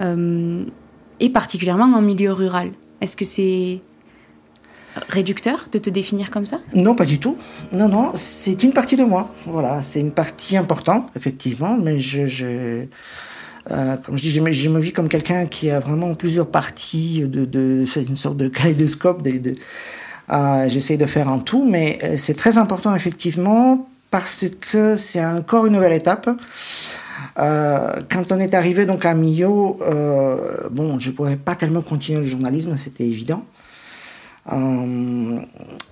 euh, 0.02 0.66
et 1.22 1.30
particulièrement 1.30 1.86
en 1.86 2.02
milieu 2.02 2.34
rural. 2.34 2.72
Est-ce 3.00 3.16
que 3.16 3.24
c'est 3.24 3.82
réducteur 5.10 5.68
de 5.72 5.78
te 5.78 5.90
définir 5.90 6.30
comme 6.30 6.46
ça? 6.46 6.60
Non, 6.74 6.94
pas 6.94 7.06
du 7.06 7.20
tout. 7.20 7.38
Non, 7.72 7.88
non, 7.88 8.12
c'est 8.16 8.64
une 8.64 8.74
partie 8.74 8.98
de 8.98 9.06
moi. 9.06 9.34
Voilà, 9.46 9.82
c'est 9.82 10.02
une 10.02 10.12
partie 10.12 10.58
importante, 10.58 11.10
effectivement, 11.16 11.78
mais 11.78 12.00
je, 12.00 12.86
comme 13.70 14.18
je 14.18 14.22
dis, 14.22 14.32
je 14.32 14.42
me, 14.42 14.80
vis 14.80 14.92
comme 14.92 15.08
quelqu'un 15.08 15.46
qui 15.46 15.70
a 15.70 15.80
vraiment 15.80 16.16
plusieurs 16.16 16.48
parties 16.48 17.24
de, 17.26 17.86
c'est 17.90 18.04
une 18.04 18.16
sorte 18.18 18.38
de 18.38 18.50
kaléidoscope 18.50 19.22
de 19.22 19.56
euh, 20.32 20.70
J'essaie 20.70 20.98
de 20.98 21.06
faire 21.06 21.30
en 21.30 21.40
tout, 21.40 21.66
mais 21.68 22.00
euh, 22.04 22.18
c'est 22.18 22.34
très 22.34 22.58
important 22.58 22.96
effectivement 22.96 23.88
parce 24.12 24.46
que 24.72 24.96
c'est 24.96 25.24
encore 25.26 25.66
une 25.66 25.74
nouvelle 25.74 25.94
étape. 25.94 26.30
Euh, 27.38 28.02
quand 28.10 28.32
on 28.32 28.40
est 28.40 28.54
arrivé 28.54 28.86
donc 28.86 29.06
à 29.06 29.14
Millau, 29.14 29.80
euh, 29.82 30.70
bon, 30.72 31.00
je 31.00 31.12
pouvais 31.12 31.36
pas 31.36 31.56
tellement 31.56 31.82
continuer 31.82 32.20
le 32.20 32.26
journalisme, 32.26 32.76
c'était 32.78 33.06
évident. 33.06 33.46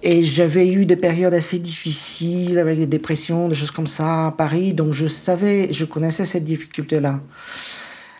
Et 0.03 0.23
j'avais 0.23 0.71
eu 0.71 0.85
des 0.85 0.95
périodes 0.95 1.33
assez 1.33 1.57
difficiles 1.57 2.59
avec 2.59 2.77
des 2.77 2.85
dépressions, 2.85 3.49
des 3.49 3.55
choses 3.55 3.71
comme 3.71 3.87
ça 3.87 4.27
à 4.27 4.31
Paris, 4.31 4.73
donc 4.73 4.93
je 4.93 5.07
savais, 5.07 5.73
je 5.73 5.85
connaissais 5.85 6.25
cette 6.25 6.43
difficulté-là. 6.43 7.19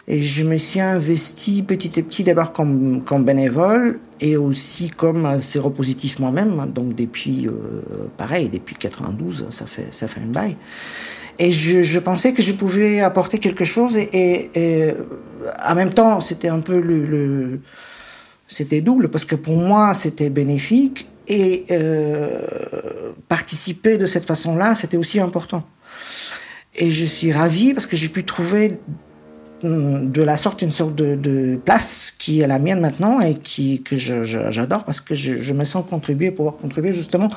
Et 0.07 0.21
je 0.21 0.43
me 0.43 0.57
suis 0.57 0.81
investi 0.81 1.63
petit 1.63 1.99
à 1.99 2.03
petit 2.03 2.23
d'abord 2.23 2.51
comme, 2.51 3.01
bénévole 3.23 3.99
et 4.19 4.35
aussi 4.35 4.89
comme 4.89 5.41
séropositif 5.41 6.19
moi-même. 6.19 6.71
Donc 6.73 6.95
depuis, 6.95 7.47
euh, 7.47 7.51
pareil, 8.17 8.49
depuis 8.49 8.75
92, 8.75 9.47
ça 9.49 9.65
fait, 9.65 9.87
ça 9.91 10.07
fait 10.07 10.19
un 10.19 10.27
bail. 10.27 10.57
Et 11.39 11.51
je, 11.51 11.99
pensais 11.99 12.33
que 12.33 12.43
je 12.43 12.51
pouvais 12.51 12.99
apporter 12.99 13.39
quelque 13.39 13.65
chose 13.65 13.97
et, 13.97 14.51
et 14.53 14.93
en 15.65 15.73
même 15.73 15.91
temps, 15.93 16.19
c'était 16.19 16.49
un 16.49 16.59
peu 16.59 16.79
le, 16.79 17.05
le 17.05 17.59
c'était 18.47 18.81
double 18.81 19.09
parce 19.09 19.25
que 19.25 19.35
pour 19.35 19.55
moi, 19.55 19.93
c'était 19.93 20.29
bénéfique 20.29 21.07
et 21.27 21.65
euh, 21.71 23.13
participer 23.27 23.97
de 23.97 24.05
cette 24.05 24.25
façon-là, 24.25 24.75
c'était 24.75 24.97
aussi 24.97 25.19
important. 25.19 25.63
Et 26.75 26.91
je 26.91 27.05
suis 27.05 27.31
ravi 27.31 27.73
parce 27.73 27.85
que 27.85 27.95
j'ai 27.95 28.09
pu 28.09 28.23
trouver 28.23 28.79
de 29.63 30.21
la 30.21 30.37
sorte 30.37 30.61
une 30.61 30.71
sorte 30.71 30.95
de, 30.95 31.59
place 31.63 32.13
qui 32.17 32.41
est 32.41 32.47
la 32.47 32.59
mienne 32.59 32.81
maintenant 32.81 33.21
et 33.21 33.35
qui 33.35 33.81
que 33.81 33.95
j'adore 33.97 34.83
parce 34.83 35.01
que 35.01 35.15
je, 35.15 35.53
me 35.53 35.63
sens 35.63 35.85
contribuer, 35.89 36.31
pouvoir 36.31 36.57
contribuer 36.57 36.93
justement 36.93 37.29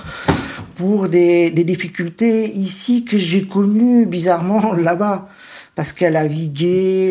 pour 0.75 1.09
des, 1.09 1.51
difficultés 1.51 2.51
ici 2.51 3.05
que 3.05 3.19
j'ai 3.19 3.47
connues 3.47 4.07
bizarrement 4.07 4.73
là-bas. 4.75 5.29
Parce 5.75 5.93
que 5.93 6.07
la 6.07 6.27
vie 6.27 6.51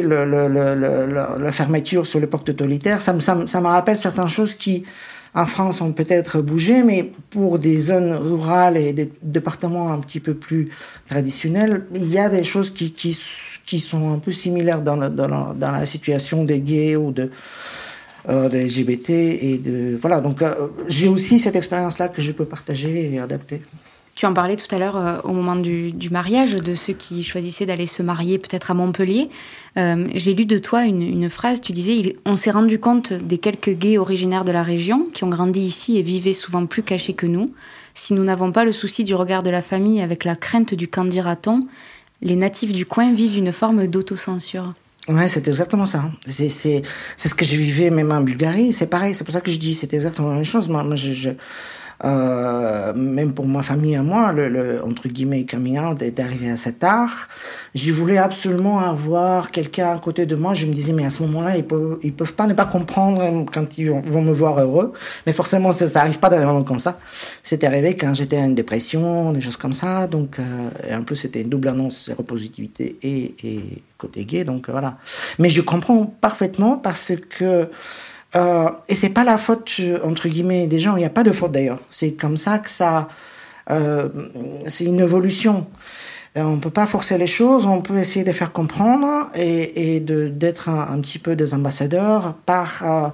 le, 0.01 0.25
le, 0.25 0.47
le, 0.47 1.39
la 1.39 1.51
fermeture 1.51 2.07
sur 2.07 2.19
les 2.19 2.25
portes 2.25 2.45
totalitaires, 2.45 2.99
ça 2.99 3.13
me, 3.13 3.19
ça, 3.19 3.37
ça 3.45 3.61
me 3.61 3.67
rappelle 3.67 3.95
certaines 3.95 4.27
choses 4.27 4.55
qui, 4.55 4.85
en 5.35 5.45
France, 5.45 5.81
ont 5.81 5.91
peut-être 5.91 6.41
bougé, 6.41 6.81
mais 6.81 7.11
pour 7.29 7.59
des 7.59 7.77
zones 7.77 8.13
rurales 8.13 8.77
et 8.77 8.91
des 8.91 9.11
départements 9.21 9.93
un 9.93 9.99
petit 9.99 10.19
peu 10.19 10.33
plus 10.33 10.69
traditionnels, 11.07 11.85
il 11.93 12.07
y 12.07 12.17
a 12.17 12.27
des 12.27 12.43
choses 12.43 12.71
qui, 12.71 12.91
qui, 12.91 13.15
qui 13.65 13.79
sont 13.79 14.13
un 14.13 14.19
peu 14.19 14.31
similaires 14.31 14.81
dans, 14.81 14.95
la, 14.95 15.85
situation 15.85 16.43
des 16.43 16.59
gays 16.59 16.95
ou 16.95 17.11
de, 17.11 17.31
euh, 18.29 18.49
des 18.49 18.65
LGBT 18.65 19.09
et 19.09 19.57
de 19.57 19.97
voilà 19.99 20.21
donc 20.21 20.41
euh, 20.41 20.53
j'ai 20.87 21.07
aussi 21.07 21.39
cette 21.39 21.55
expérience 21.55 21.99
là 21.99 22.07
que 22.07 22.21
je 22.21 22.31
peux 22.31 22.45
partager 22.45 23.13
et 23.13 23.19
adapter. 23.19 23.61
Tu 24.15 24.25
en 24.25 24.33
parlais 24.33 24.55
tout 24.55 24.73
à 24.73 24.79
l'heure 24.79 24.95
euh, 24.95 25.19
au 25.25 25.33
moment 25.33 25.57
du, 25.57 25.93
mariage, 26.09 26.55
de 26.55 26.73
ceux 26.73 26.93
qui 26.93 27.21
choisissaient 27.21 27.65
d'aller 27.65 27.85
se 27.85 28.01
marier 28.01 28.39
peut-être 28.39 28.71
à 28.71 28.73
Montpellier. 28.73 29.29
J'ai 29.75 30.33
lu 30.33 30.45
de 30.45 30.57
toi 30.57 30.85
une, 30.85 31.29
phrase, 31.29 31.59
tu 31.59 31.73
disais, 31.73 32.15
on 32.25 32.37
s'est 32.37 32.51
rendu 32.51 32.79
compte 32.79 33.11
des 33.11 33.39
quelques 33.39 33.71
gays 33.71 33.97
originaires 33.97 34.45
de 34.45 34.53
la 34.53 34.63
région 34.63 35.07
qui 35.13 35.25
ont 35.25 35.29
grandi 35.29 35.59
ici 35.59 35.97
et 35.97 36.01
vivaient 36.01 36.31
souvent 36.31 36.65
plus 36.65 36.81
cachés 36.81 37.11
que 37.11 37.25
nous. 37.25 37.51
Si 37.93 38.13
nous 38.13 38.23
n'avons 38.23 38.53
pas 38.53 38.63
le 38.63 38.71
souci 38.71 39.03
du 39.03 39.15
regard 39.15 39.43
de 39.43 39.49
la 39.49 39.61
famille 39.61 40.01
avec 40.01 40.23
la 40.23 40.37
crainte 40.37 40.73
du 40.73 40.87
qu'en 40.87 41.05
dira-t-on, 41.05 41.67
les 42.21 42.35
natifs 42.35 42.71
du 42.71 42.85
coin 42.85 43.13
vivent 43.13 43.37
une 43.37 43.51
forme 43.51 43.87
d'autocensure. 43.87 44.73
Ouais, 45.07 45.27
c'est 45.27 45.47
exactement 45.47 45.85
ça. 45.85 46.03
C'est 46.25 46.49
ce 46.49 47.35
que 47.35 47.45
je 47.45 47.55
vivais 47.55 47.91
même 47.91 48.11
en 48.11 48.21
Bulgarie. 48.21 48.73
C'est 48.73 48.87
pareil, 48.87 49.13
c'est 49.13 49.23
pour 49.23 49.33
ça 49.33 49.41
que 49.41 49.51
je 49.51 49.57
dis, 49.57 49.73
c'est 49.73 49.93
exactement 49.93 50.29
la 50.29 50.35
même 50.35 50.45
chose. 50.45 50.67
Moi, 50.67 50.83
moi 50.83 50.95
je 50.95 51.29
euh, 52.03 52.93
même 52.93 53.33
pour 53.33 53.47
ma 53.47 53.61
famille 53.63 53.93
et 53.93 53.99
moi, 53.99 54.33
le, 54.33 54.49
le 54.49 54.83
entre 54.83 55.07
guillemets 55.07 55.45
coming 55.45 55.79
out 55.79 56.01
est 56.01 56.19
arrivé 56.19 56.49
assez 56.49 56.73
tard. 56.73 57.27
Je 57.73 57.91
voulais 57.91 58.17
absolument 58.17 58.79
avoir 58.79 59.51
quelqu'un 59.51 59.91
à 59.91 59.97
côté 59.99 60.25
de 60.25 60.35
moi. 60.35 60.53
Je 60.53 60.65
me 60.65 60.73
disais, 60.73 60.93
mais 60.93 61.05
à 61.05 61.09
ce 61.09 61.23
moment-là, 61.23 61.57
ils 61.57 61.63
peuvent, 61.63 61.99
peuvent 62.17 62.33
pas 62.33 62.47
ne 62.47 62.53
pas 62.53 62.65
comprendre 62.65 63.45
quand 63.51 63.77
ils 63.77 63.89
vont 63.89 64.21
me 64.21 64.33
voir 64.33 64.59
heureux. 64.59 64.93
Mais 65.25 65.33
forcément, 65.33 65.71
ça, 65.71 65.87
ça 65.87 66.01
arrive 66.01 66.19
pas 66.19 66.29
des 66.29 66.45
comme 66.65 66.79
ça. 66.79 66.99
C'était 67.43 67.67
arrivé 67.67 67.95
quand 67.95 68.13
j'étais 68.13 68.39
en 68.39 68.49
dépression, 68.49 69.31
des 69.33 69.41
choses 69.41 69.57
comme 69.57 69.73
ça. 69.73 70.07
Donc, 70.07 70.39
euh, 70.39 70.43
et 70.89 70.95
en 70.95 71.03
plus, 71.03 71.15
c'était 71.15 71.41
une 71.41 71.49
double 71.49 71.69
annonce 71.69 71.97
séropositivité 71.97 72.97
et, 73.01 73.35
et 73.43 73.61
côté 73.97 74.25
gay. 74.25 74.43
Donc, 74.43 74.69
voilà. 74.69 74.97
Mais 75.39 75.49
je 75.49 75.61
comprends 75.61 76.05
parfaitement 76.05 76.77
parce 76.77 77.13
que 77.29 77.69
euh, 78.35 78.69
et 78.87 78.95
c'est 78.95 79.09
pas 79.09 79.23
la 79.23 79.37
faute 79.37 79.79
entre 80.03 80.27
guillemets 80.27 80.67
des 80.67 80.79
gens. 80.79 80.95
Il 80.95 80.99
n'y 80.99 81.05
a 81.05 81.09
pas 81.09 81.23
de 81.23 81.31
faute 81.31 81.51
d'ailleurs. 81.51 81.79
C'est 81.89 82.11
comme 82.11 82.37
ça 82.37 82.59
que 82.59 82.69
ça. 82.69 83.07
Euh, 83.69 84.09
c'est 84.67 84.85
une 84.85 84.99
évolution. 84.99 85.67
Euh, 86.37 86.43
on 86.43 86.59
peut 86.59 86.69
pas 86.69 86.85
forcer 86.85 87.17
les 87.17 87.27
choses. 87.27 87.65
On 87.65 87.81
peut 87.81 87.97
essayer 87.97 88.25
de 88.25 88.31
faire 88.31 88.51
comprendre 88.51 89.29
et, 89.35 89.99
d'être 90.01 90.69
un, 90.69 90.99
petit 90.99 91.19
peu 91.19 91.35
des 91.35 91.53
ambassadeurs 91.53 92.33
par 92.45 92.81
euh, 92.83 93.07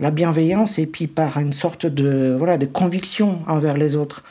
la 0.00 0.10
bienveillance 0.10 0.78
et 0.78 0.86
puis 0.86 1.06
par 1.06 1.38
une 1.38 1.52
sorte 1.52 1.86
de 1.86 2.34
voilà 2.38 2.56
de 2.56 2.66
conviction 2.66 3.40
envers 3.46 3.76
les 3.76 3.96
autres. 3.96 4.22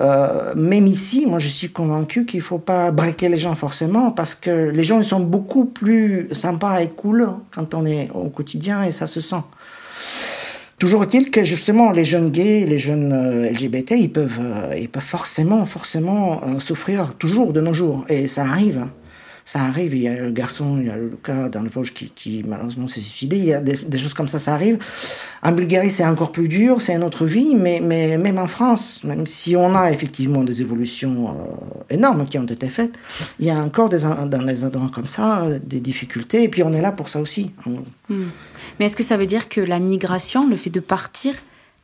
Euh, 0.00 0.54
même 0.54 0.86
ici, 0.86 1.26
moi 1.26 1.38
je 1.38 1.48
suis 1.48 1.70
convaincu 1.70 2.24
qu'il 2.24 2.40
faut 2.40 2.58
pas 2.58 2.90
braquer 2.90 3.28
les 3.28 3.38
gens 3.38 3.54
forcément 3.54 4.12
parce 4.12 4.34
que 4.34 4.70
les 4.70 4.84
gens 4.84 4.98
ils 4.98 5.04
sont 5.04 5.20
beaucoup 5.20 5.64
plus 5.64 6.28
sympas 6.32 6.80
et 6.80 6.88
cool 6.88 7.28
quand 7.54 7.74
on 7.74 7.84
est 7.84 8.10
au 8.14 8.30
quotidien 8.30 8.82
et 8.84 8.92
ça 8.92 9.06
se 9.06 9.20
sent. 9.20 9.42
Toujours 10.78 11.02
est-il 11.02 11.30
que 11.30 11.44
justement 11.44 11.90
les 11.90 12.06
jeunes 12.06 12.30
gays, 12.30 12.64
les 12.66 12.78
jeunes 12.78 13.12
euh, 13.12 13.50
LGBT, 13.50 13.92
ils 13.98 14.10
peuvent, 14.10 14.40
euh, 14.40 14.74
ils 14.78 14.88
peuvent 14.88 15.02
forcément, 15.02 15.66
forcément 15.66 16.58
souffrir 16.58 17.14
toujours 17.14 17.52
de 17.52 17.60
nos 17.60 17.74
jours 17.74 18.04
et 18.08 18.26
ça 18.26 18.42
arrive 18.42 18.86
ça 19.50 19.62
arrive. 19.62 19.94
Il 19.94 20.02
y 20.02 20.08
a 20.08 20.14
le 20.14 20.30
garçon, 20.30 20.78
il 20.80 20.86
y 20.86 20.90
a 20.90 20.96
le 20.96 21.18
cas 21.22 21.48
dans 21.48 21.60
le 21.60 21.68
Vosges 21.68 21.92
qui, 21.92 22.08
qui 22.10 22.44
malheureusement 22.46 22.86
s'est 22.86 23.00
suicidé. 23.00 23.36
Il 23.36 23.46
y 23.46 23.52
a 23.52 23.60
des, 23.60 23.74
des, 23.84 23.98
choses 23.98 24.14
comme 24.14 24.28
ça, 24.28 24.38
ça 24.38 24.54
arrive. 24.54 24.78
En 25.42 25.50
Bulgarie, 25.50 25.90
c'est 25.90 26.06
encore 26.06 26.30
plus 26.30 26.46
dur, 26.46 26.80
c'est 26.80 26.94
une 26.94 27.02
autre 27.02 27.26
vie, 27.26 27.56
mais, 27.56 27.80
mais 27.82 28.16
même 28.16 28.38
en 28.38 28.46
France, 28.46 29.02
même 29.02 29.26
si 29.26 29.56
on 29.56 29.74
a 29.74 29.90
effectivement 29.90 30.44
des 30.44 30.60
évolutions 30.60 31.30
euh, 31.30 31.94
énormes 31.94 32.26
qui 32.26 32.38
ont 32.38 32.44
été 32.44 32.68
faites, 32.68 32.92
il 33.40 33.46
y 33.46 33.50
a 33.50 33.58
encore 33.58 33.88
des, 33.88 34.02
dans 34.02 34.42
les 34.42 34.64
endroits 34.64 34.90
comme 34.94 35.08
ça 35.08 35.44
des 35.64 35.80
difficultés, 35.80 36.44
et 36.44 36.48
puis 36.48 36.62
on 36.62 36.72
est 36.72 36.82
là 36.82 36.92
pour 36.92 37.08
ça 37.08 37.20
aussi. 37.20 37.50
Hmm. 38.08 38.28
Mais 38.78 38.86
est-ce 38.86 38.96
que 38.96 39.02
ça 39.02 39.16
veut 39.16 39.26
dire 39.26 39.48
que 39.48 39.60
la 39.60 39.80
migration, 39.80 40.48
le 40.48 40.56
fait 40.56 40.70
de 40.70 40.80
partir, 40.80 41.34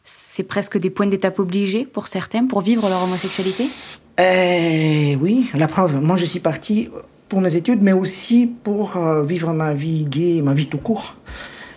c'est 0.04 0.44
presque 0.44 0.78
des 0.78 0.90
points 0.90 1.08
d'étape 1.08 1.40
obligés 1.40 1.84
pour 1.84 2.06
certains 2.06 2.46
pour 2.46 2.60
vivre 2.60 2.88
leur 2.88 3.02
homosexualité? 3.02 3.66
Eh, 4.20 5.18
Oui, 5.20 5.50
la 5.52 5.66
preuve. 5.66 6.00
Moi, 6.00 6.14
je 6.14 6.26
suis 6.26 6.40
partie 6.40 6.90
pour 7.28 7.40
mes 7.40 7.56
études, 7.56 7.82
mais 7.82 7.92
aussi 7.92 8.46
pour 8.62 8.96
euh, 8.96 9.24
vivre 9.24 9.52
ma 9.52 9.72
vie 9.72 10.04
gay, 10.06 10.40
ma 10.42 10.54
vie 10.54 10.66
tout 10.66 10.78
court. 10.78 11.16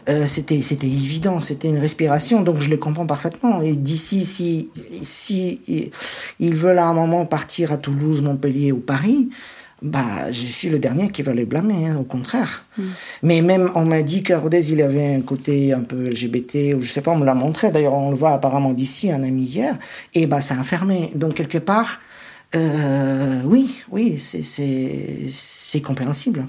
Euh, 0.08 0.26
c'était 0.26 0.62
c'était 0.62 0.88
évident, 0.88 1.40
c'était 1.40 1.68
une 1.68 1.78
respiration, 1.78 2.42
donc 2.42 2.62
je 2.62 2.70
les 2.70 2.80
comprends 2.80 3.06
parfaitement. 3.06 3.62
Et 3.62 3.76
d'ici, 3.76 4.24
si 4.24 4.70
si 5.04 5.92
ils 6.40 6.56
veulent 6.56 6.80
à 6.80 6.86
un 6.86 6.94
moment 6.94 7.26
partir 7.26 7.72
à 7.72 7.78
Toulouse, 7.78 8.22
Montpellier 8.22 8.72
ou 8.72 8.80
Paris, 8.80 9.30
bah 9.82 10.32
je 10.32 10.48
suis 10.48 10.70
le 10.70 10.80
dernier 10.80 11.10
qui 11.10 11.22
va 11.22 11.34
les 11.34 11.46
blâmer, 11.46 11.88
hein, 11.88 11.98
au 12.00 12.04
contraire. 12.04 12.66
Mm. 12.78 12.84
Mais 13.24 13.42
même 13.42 13.72
on 13.76 13.86
m'a 13.86 14.02
dit 14.02 14.24
qu'à 14.24 14.40
Rodez 14.40 14.72
il 14.72 14.82
avait 14.82 15.16
un 15.16 15.22
côté 15.22 15.74
un 15.74 15.82
peu 15.82 16.10
LGBT 16.10 16.76
ou 16.76 16.82
je 16.82 16.90
sais 16.90 17.02
pas, 17.02 17.12
on 17.12 17.18
me 17.18 17.26
l'a 17.26 17.36
montré. 17.36 17.72
D'ailleurs 17.72 17.94
on 17.94 18.10
le 18.10 18.18
voit 18.18 18.32
apparemment 18.32 18.74
d'ici, 18.74 19.12
un 19.12 19.24
ami 19.24 19.44
hier, 19.44 19.78
et 20.16 20.26
bah 20.26 20.42
ça 20.42 20.60
a 20.60 20.64
fermé. 20.64 21.12
Donc 21.16 21.36
quelque 21.36 21.60
part 21.60 22.00
euh, 22.56 23.42
oui, 23.46 23.76
oui, 23.92 24.18
c'est 24.20 25.82
compréhensible. 25.82 26.46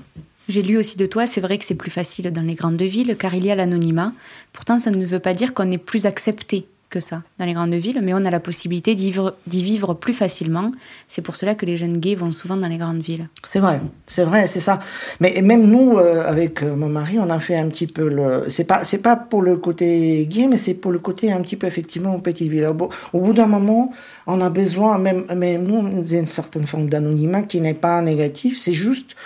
J'ai 0.49 0.63
lu 0.63 0.79
aussi 0.79 0.97
de 0.97 1.07
toi, 1.07 1.27
c'est 1.27 1.41
vrai 1.41 1.59
que 1.59 1.65
c'est 1.65 1.75
plus 1.75 1.91
facile 1.91 2.33
dans 2.33 2.43
les 2.43 2.55
grandes 2.55 2.81
villes 2.81 3.17
car 3.17 3.35
il 3.35 3.45
y 3.45 3.51
a 3.51 3.55
l'anonymat. 3.55 4.13
Pourtant, 4.53 4.79
ça 4.79 4.91
ne 4.91 5.05
veut 5.05 5.21
pas 5.21 5.35
dire 5.35 5.55
qu'on 5.55 5.71
est 5.71 5.79
plus 5.79 6.07
accepté 6.07 6.67
que 6.91 7.01
ça 7.01 7.23
dans 7.39 7.45
les 7.47 7.55
grandes 7.55 7.75
villes, 7.75 8.01
mais 8.03 8.13
on 8.13 8.25
a 8.25 8.31
la 8.31 8.41
possibilité 8.41 8.95
d'y 8.95 9.11
vivre, 9.11 9.95
plus 9.95 10.13
facilement. 10.13 10.73
C'est 11.09 11.23
pour 11.23 11.37
cela 11.37 11.55
que 11.55 11.65
les 11.65 11.77
jeunes 11.77 11.99
gays 11.99 12.17
vont 12.17 12.33
souvent 12.33 12.57
dans 12.57 12.69
les 12.69 12.77
grandes 12.77 13.01
villes. 13.01 13.29
C'est 13.45 13.61
vrai, 13.61 13.81
c'est 14.07 14.25
vrai, 14.25 14.47
c'est 14.47 14.61
ça. 14.61 14.81
Mais 15.21 15.41
même 15.43 15.67
nous, 15.67 15.97
euh, 15.97 16.27
avec 16.27 16.63
euh, 16.63 16.75
mon 16.75 16.89
mari, 16.89 17.19
on 17.19 17.31
a 17.31 17.39
fait 17.39 17.57
un 17.57 17.69
petit 17.69 17.87
peu 17.87 18.09
le. 18.09 18.45
C'est 18.49 18.65
pas, 18.65 18.85
c'est 18.85 18.99
pas 18.99 19.17
pour 19.17 19.43
le 19.43 19.57
côté 19.57 20.27
gay, 20.29 20.49
mais 20.49 20.57
c'est 20.57 20.75
pour 20.75 20.93
le 20.93 20.99
côté 20.99 21.33
un 21.33 21.41
petit 21.41 21.57
peu 21.57 21.67
effectivement 21.67 22.19
petite 22.19 22.51
ville. 22.51 22.67
Au, 22.67 22.91
au 23.13 23.21
bout 23.21 23.33
d'un 23.33 23.47
moment, 23.47 23.93
on 24.27 24.41
a 24.41 24.51
besoin, 24.51 24.99
même, 24.99 25.25
même 25.35 25.65
nous, 25.65 26.03
d'une 26.03 26.27
certaine 26.27 26.67
forme 26.67 26.89
d'anonymat 26.89 27.43
qui 27.43 27.61
n'est 27.61 27.75
pas 27.75 28.03
négatif. 28.03 28.59
C'est 28.59 28.75
juste 28.75 29.17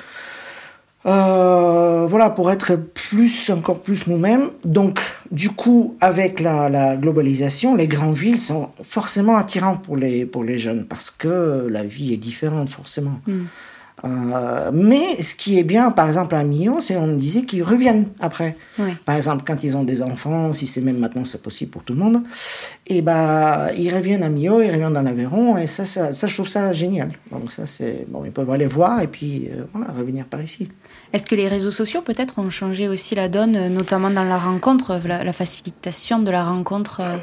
euh, 1.07 2.07
voilà, 2.09 2.31
pour 2.31 2.51
être 2.51 2.77
plus, 2.77 3.51
encore 3.51 3.83
plus 3.83 4.07
nous-mêmes. 4.07 4.51
Donc, 4.65 5.01
du 5.31 5.51
coup, 5.51 5.97
avec 6.01 6.41
la, 6.41 6.97
globalisation, 6.97 7.75
les 7.75 7.87
grandes 7.87 8.17
villes 8.17 8.39
sont 8.39 8.71
forcément 8.83 9.37
attirantes 9.37 9.83
pour 9.83 9.97
les, 9.97 10.25
pour 10.25 10.45
les 10.45 10.59
jeunes 10.59 10.87
parce 10.87 11.11
que 11.11 11.67
la 11.69 11.85
vie 11.85 12.13
est 12.15 12.19
différente, 12.19 12.71
forcément. 12.71 13.21
Mm. 13.27 13.45
Euh, 14.05 14.71
mais 14.73 15.23
ce 15.23 15.35
qui 15.35 15.59
est 15.59 15.63
bien, 15.63 15.91
par 15.91 16.07
exemple, 16.07 16.35
à 16.35 16.45
Millau, 16.45 16.81
c'est 16.81 16.97
on 16.97 17.09
disait 17.17 17.43
qu'ils 17.43 17.63
reviennent 17.63 18.07
après. 18.21 18.57
Par 19.05 19.17
exemple, 19.17 19.45
quand 19.47 19.63
ils 19.65 19.77
ont 19.77 19.85
des 19.85 20.03
enfants, 20.03 20.53
si 20.53 20.67
c'est 20.67 20.81
même 20.81 20.99
maintenant 20.99 21.25
c'est 21.25 21.43
possible 21.43 21.71
pour 21.71 21.85
tout 21.85 21.95
le 21.95 21.99
monde, 21.99 22.23
et 22.87 23.03
ben 23.03 23.69
ils 23.77 23.95
reviennent 23.95 24.23
à 24.23 24.29
Millau, 24.29 24.61
ils 24.61 24.71
reviennent 24.71 24.93
dans 24.93 25.03
l'Aveyron, 25.03 25.57
et 25.57 25.67
ça, 25.67 25.85
ça, 25.85 26.27
je 26.27 26.35
trouve 26.35 26.49
ça 26.49 26.73
génial. 26.73 27.13
Donc 27.33 27.53
ça, 27.53 27.67
c'est 27.67 28.05
bon, 28.09 28.25
ils 28.25 28.33
peuvent 28.33 28.51
aller 28.51 28.67
voir 28.67 29.01
et 29.01 29.07
puis 29.07 29.49
euh, 29.51 29.65
voilà, 29.73 29.93
revenir 29.93 30.27
par 30.27 30.43
ici. 30.43 30.69
Est-ce 31.13 31.27
que 31.27 31.35
les 31.35 31.49
réseaux 31.49 31.71
sociaux 31.71 32.03
peut-être 32.03 32.39
ont 32.39 32.51
changé 32.51 32.89
aussi 32.89 33.15
la 33.15 33.29
donne, 33.29 33.69
notamment 33.69 34.11
dans 34.11 34.25
la 34.25 34.39
rencontre, 34.39 35.01
la, 35.05 35.33
facilitation 35.33 36.19
de 36.19 36.31
la 36.31 36.45
rencontre 36.45 37.01
euh, 37.01 37.17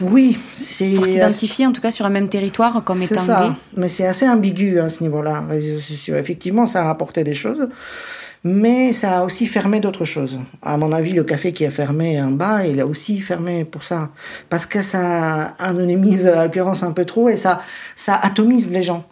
Oui, 0.00 0.38
c'est 0.52 0.94
pour 0.94 1.04
s'identifier 1.04 1.66
en 1.66 1.72
tout 1.72 1.80
cas 1.80 1.90
sur 1.90 2.06
un 2.06 2.10
même 2.10 2.28
territoire 2.28 2.82
comme 2.84 3.02
étant 3.02 3.20
ça. 3.20 3.56
Mais 3.76 3.88
c'est 3.88 4.06
assez 4.06 4.28
ambigu 4.28 4.78
à 4.78 4.88
ce 4.88 5.02
niveau-là, 5.02 5.44
réseaux 5.48 5.78
sociaux. 5.78 6.14
Effectivement, 6.24 6.66
ça 6.66 6.86
a 6.86 6.90
apporté 6.90 7.22
des 7.22 7.34
choses 7.34 7.68
mais 8.46 8.92
ça 8.92 9.20
a 9.20 9.24
aussi 9.24 9.46
fermé 9.46 9.80
d'autres 9.80 10.04
choses. 10.04 10.38
À 10.60 10.76
mon 10.76 10.92
avis, 10.92 11.12
le 11.12 11.24
café 11.24 11.54
qui 11.54 11.64
a 11.64 11.70
fermé 11.70 12.20
en 12.20 12.30
bas, 12.30 12.66
il 12.66 12.78
a 12.78 12.86
aussi 12.86 13.20
fermé 13.20 13.64
pour 13.64 13.82
ça. 13.82 14.10
Parce 14.50 14.66
que 14.66 14.82
ça 14.82 15.54
anonymise 15.58 16.26
l'occurrence 16.26 16.82
un 16.82 16.92
peu 16.92 17.06
trop 17.06 17.30
et 17.30 17.36
ça, 17.36 17.62
ça 17.96 18.14
atomise 18.16 18.70
les 18.70 18.82
gens. 18.82 19.08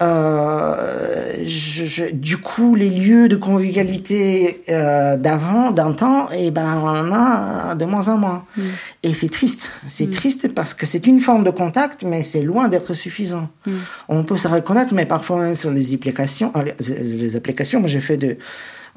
Euh, 0.00 1.44
je, 1.46 2.10
du 2.10 2.38
coup, 2.38 2.74
les 2.74 2.90
lieux 2.90 3.28
de 3.28 3.36
convivialité 3.36 4.62
euh, 4.68 5.16
d'avant, 5.16 5.70
d'un 5.70 5.92
temps, 5.92 6.30
et 6.32 6.46
eh 6.46 6.50
ben, 6.50 6.78
on 6.78 6.88
en 6.88 7.12
a 7.12 7.74
de 7.76 7.84
moins 7.84 8.08
en 8.08 8.18
moins. 8.18 8.44
Mm. 8.56 8.62
Et 9.04 9.14
c'est 9.14 9.30
triste. 9.30 9.70
C'est 9.86 10.06
mm. 10.06 10.10
triste 10.10 10.54
parce 10.54 10.74
que 10.74 10.84
c'est 10.84 11.06
une 11.06 11.20
forme 11.20 11.44
de 11.44 11.50
contact, 11.50 12.02
mais 12.02 12.22
c'est 12.22 12.42
loin 12.42 12.66
d'être 12.68 12.94
suffisant. 12.94 13.48
Mm. 13.66 13.72
On 14.08 14.24
peut 14.24 14.36
se 14.36 14.48
reconnaître, 14.48 14.94
mais 14.94 15.06
parfois 15.06 15.38
même 15.38 15.54
sur 15.54 15.70
les 15.70 15.94
applications. 15.94 16.50
Ah, 16.54 16.64
les, 16.64 17.36
applications, 17.36 17.78
moi 17.78 17.88
j'ai 17.88 18.00
fait 18.00 18.16
de, 18.16 18.36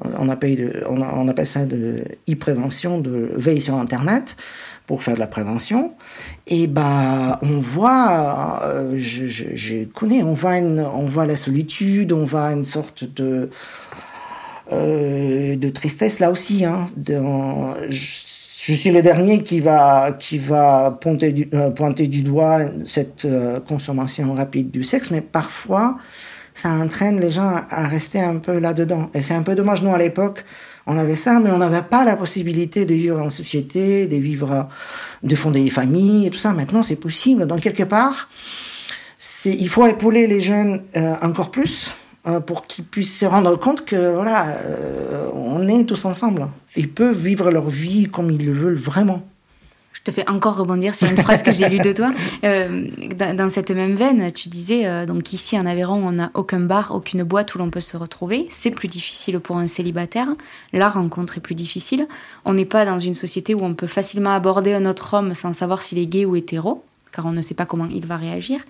on 0.00 0.28
appelle, 0.28 0.56
de, 0.56 0.84
on, 0.88 1.00
on 1.00 1.28
appelle 1.28 1.46
ça 1.46 1.64
de 1.64 2.02
e-prévention, 2.28 3.00
de 3.00 3.30
veille 3.36 3.60
sur 3.60 3.74
Internet 3.74 4.36
pour 4.88 5.02
faire 5.02 5.14
de 5.14 5.20
la 5.20 5.26
prévention. 5.26 5.92
Et 6.46 6.66
bah, 6.66 7.38
on 7.42 7.60
voit, 7.60 8.62
euh, 8.64 8.96
je, 8.96 9.84
connais, 9.84 10.22
on 10.22 10.32
voit, 10.32 10.56
une, 10.56 10.80
on 10.80 11.04
voit 11.04 11.26
la 11.26 11.36
solitude, 11.36 12.10
on 12.10 12.24
voit 12.24 12.52
une 12.52 12.64
sorte 12.64 13.04
de, 13.04 13.50
euh, 14.72 15.56
de 15.56 15.68
tristesse 15.68 16.20
là 16.20 16.30
aussi. 16.30 16.64
Hein, 16.64 16.86
je, 17.90 18.72
suis 18.72 18.90
le 18.90 19.02
dernier 19.02 19.42
qui 19.42 19.60
va, 19.60 20.12
qui 20.18 20.38
va 20.38 20.98
pointer 20.98 21.32
du, 21.32 21.50
euh, 21.52 21.68
pointer 21.68 22.06
du 22.06 22.22
doigt 22.22 22.60
cette 22.84 23.26
consommation 23.68 24.32
rapide 24.32 24.70
du 24.70 24.84
sexe, 24.84 25.10
mais 25.10 25.20
parfois, 25.20 25.98
ça 26.54 26.70
entraîne 26.70 27.20
les 27.20 27.30
gens 27.30 27.60
à 27.68 27.86
rester 27.86 28.20
un 28.20 28.38
peu 28.38 28.58
là-dedans. 28.58 29.10
Et 29.12 29.20
c'est 29.20 29.34
un 29.34 29.42
peu 29.42 29.54
dommage, 29.54 29.82
nous, 29.82 29.94
à 29.94 29.98
l'époque, 29.98 30.44
on 30.88 30.96
avait 30.96 31.16
ça, 31.16 31.38
mais 31.38 31.50
on 31.50 31.58
n'avait 31.58 31.82
pas 31.82 32.02
la 32.04 32.16
possibilité 32.16 32.86
de 32.86 32.94
vivre 32.94 33.20
en 33.20 33.28
société, 33.28 34.06
de 34.06 34.16
vivre, 34.16 34.68
de 35.22 35.36
fonder 35.36 35.62
des 35.62 35.70
familles 35.70 36.26
et 36.26 36.30
tout 36.30 36.38
ça. 36.38 36.54
Maintenant, 36.54 36.82
c'est 36.82 36.96
possible. 36.96 37.46
Donc, 37.46 37.60
quelque 37.60 37.82
part, 37.82 38.30
c'est, 39.18 39.52
il 39.52 39.68
faut 39.68 39.86
épauler 39.86 40.26
les 40.26 40.40
jeunes 40.40 40.82
euh, 40.96 41.14
encore 41.20 41.50
plus 41.50 41.94
euh, 42.26 42.40
pour 42.40 42.66
qu'ils 42.66 42.86
puissent 42.86 43.18
se 43.18 43.26
rendre 43.26 43.54
compte 43.56 43.84
que, 43.84 44.14
voilà, 44.14 44.46
euh, 44.64 45.28
on 45.34 45.68
est 45.68 45.84
tous 45.84 46.06
ensemble. 46.06 46.48
Ils 46.74 46.90
peuvent 46.90 47.18
vivre 47.18 47.50
leur 47.50 47.68
vie 47.68 48.06
comme 48.06 48.30
ils 48.30 48.46
le 48.46 48.52
veulent 48.52 48.74
vraiment. 48.74 49.22
Je 49.98 50.02
te 50.04 50.10
fais 50.12 50.28
encore 50.28 50.56
rebondir 50.56 50.94
sur 50.94 51.10
une 51.10 51.16
phrase 51.16 51.42
que 51.42 51.50
j'ai 51.50 51.68
lue 51.68 51.80
de 51.80 51.92
toi. 51.92 52.12
Euh, 52.44 52.86
dans, 53.16 53.48
cette 53.48 53.70
même 53.72 53.94
veine, 53.94 54.30
tu 54.32 54.48
disais 54.48 54.86
euh, 54.86 55.06
donc 55.06 55.32
ici 55.32 55.58
en 55.58 55.66
Aveyron, 55.66 56.06
on 56.06 56.12
n'a 56.12 56.30
aucun 56.34 56.60
bar, 56.60 56.94
aucune 56.94 57.24
boîte 57.24 57.54
où 57.54 57.58
l'on 57.58 57.68
peut 57.68 57.80
se 57.80 57.96
retrouver. 57.96 58.46
C'est 58.50 58.70
plus 58.70 58.86
difficile 58.86 59.40
pour 59.40 59.56
un 59.56 59.66
célibataire. 59.66 60.28
La 60.72 60.88
rencontre 60.88 61.38
est 61.38 61.40
plus 61.40 61.56
difficile. 61.56 62.06
On 62.44 62.54
n'est 62.54 62.64
pas 62.64 62.84
dans 62.84 62.98
une 62.98 63.14
société 63.14 63.54
où 63.54 63.64
on 63.64 63.74
peut 63.74 63.88
facilement 63.88 64.30
aborder 64.30 64.72
un 64.72 64.86
autre 64.86 65.14
homme 65.14 65.34
sans 65.34 65.52
savoir 65.52 65.82
s'il 65.82 65.98
est 65.98 66.06
gay 66.06 66.24
ou 66.24 66.36
hétéro, 66.36 66.84
car 67.12 67.26
on 67.26 67.32
ne 67.32 67.42
sait 67.42 67.54
pas 67.54 67.66
comment 67.66 67.88
il 67.90 68.06
va 68.06 68.16
réagir. 68.16 68.60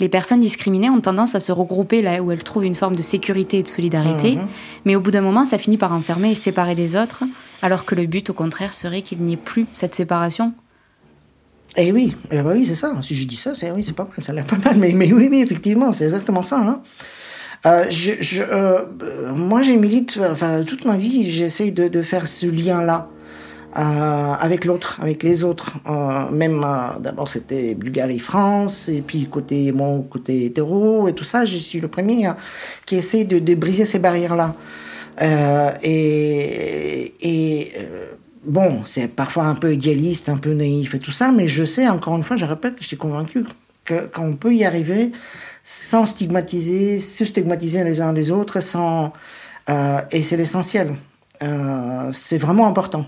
Les 0.00 0.08
personnes 0.08 0.40
discriminées 0.40 0.90
ont 0.90 1.00
tendance 1.00 1.34
à 1.34 1.40
se 1.40 1.52
regrouper 1.52 2.00
là 2.00 2.22
où 2.22 2.32
elles 2.32 2.44
trouvent 2.44 2.64
une 2.64 2.74
forme 2.74 2.96
de 2.96 3.02
sécurité 3.02 3.58
et 3.58 3.62
de 3.62 3.68
solidarité, 3.68 4.36
mhm. 4.36 4.48
mais 4.84 4.96
au 4.96 5.00
bout 5.00 5.10
d'un 5.10 5.20
moment, 5.20 5.44
ça 5.44 5.58
finit 5.58 5.76
par 5.76 5.92
enfermer 5.92 6.30
et 6.30 6.34
séparer 6.34 6.74
des 6.74 6.96
autres, 6.96 7.24
alors 7.60 7.84
que 7.84 7.94
le 7.94 8.06
but, 8.06 8.30
au 8.30 8.32
contraire, 8.32 8.72
serait 8.72 9.02
qu'il 9.02 9.18
n'y 9.18 9.34
ait 9.34 9.36
plus 9.36 9.66
cette 9.72 9.94
séparation 9.94 10.54
eh 11.76 11.90
oui, 11.92 12.14
eh 12.30 12.42
ben 12.42 12.52
oui, 12.52 12.66
c'est 12.66 12.74
ça. 12.74 12.92
Si 13.00 13.14
je 13.14 13.26
dis 13.26 13.36
ça, 13.36 13.54
c'est 13.54 13.70
oui, 13.70 13.82
pas 13.92 14.04
mal, 14.04 14.12
ça 14.18 14.32
a 14.32 14.34
l'air 14.34 14.44
pas 14.44 14.58
mal. 14.58 14.76
Mais, 14.78 14.92
mais 14.92 15.12
oui, 15.12 15.28
oui, 15.30 15.40
effectivement, 15.40 15.92
c'est 15.92 16.04
exactement 16.04 16.42
ça. 16.42 16.58
Hein. 16.58 16.82
Euh, 17.64 17.86
je, 17.90 18.42
euh, 18.42 18.84
moi, 19.34 19.62
j'ai 19.62 19.76
milite, 19.76 20.18
toute 20.66 20.84
ma 20.84 20.96
vie, 20.96 21.30
j'essaye 21.30 21.72
de, 21.72 22.02
faire 22.02 22.26
ce 22.26 22.46
lien-là 22.46 23.08
euh, 23.76 23.80
avec 23.80 24.64
l'autre, 24.64 24.98
avec 25.00 25.22
les 25.22 25.44
autres. 25.44 25.76
Euh, 25.88 26.28
même, 26.30 26.62
euh, 26.64 26.98
d'abord, 27.00 27.28
c'était 27.28 27.74
Bulgarie-France, 27.74 28.88
et 28.88 29.00
puis 29.00 29.26
côté, 29.26 29.72
mon 29.72 30.02
côté 30.02 30.46
hétéro 30.46 31.08
et 31.08 31.14
tout 31.14 31.24
ça, 31.24 31.44
je 31.44 31.56
suis 31.56 31.80
le 31.80 31.88
premier 31.88 32.28
qui 32.84 32.96
essaye 32.96 33.24
de, 33.24 33.54
briser 33.54 33.86
ces 33.86 33.98
barrières-là. 33.98 34.56
et 35.82 37.12
bon, 38.44 38.82
c'est 38.84 39.08
parfois 39.08 39.44
un 39.44 39.54
peu 39.54 39.72
idéaliste, 39.72 40.28
un 40.28 40.36
peu 40.36 40.52
naïf 40.52 40.94
et 40.94 40.98
tout 40.98 41.12
ça, 41.12 41.32
mais 41.32 41.48
je 41.48 41.64
sais, 41.64 41.88
encore 41.88 42.16
une 42.16 42.24
fois, 42.24 42.36
je 42.36 42.44
répète, 42.44 42.74
je 42.80 42.86
suis 42.86 42.96
convaincu 42.96 43.44
qu'on 44.14 44.34
peut 44.34 44.54
y 44.54 44.64
arriver 44.64 45.12
sans 45.64 46.04
stigmatiser, 46.04 46.98
se 46.98 47.24
stigmatiser 47.24 47.84
les 47.84 48.00
uns 48.00 48.12
les 48.12 48.30
autres, 48.30 48.60
sans, 48.60 49.12
euh, 49.68 50.00
et 50.10 50.22
c'est 50.22 50.36
l'essentiel. 50.36 50.94
Euh, 51.42 52.10
c'est 52.12 52.38
vraiment 52.38 52.68
important. 52.68 53.06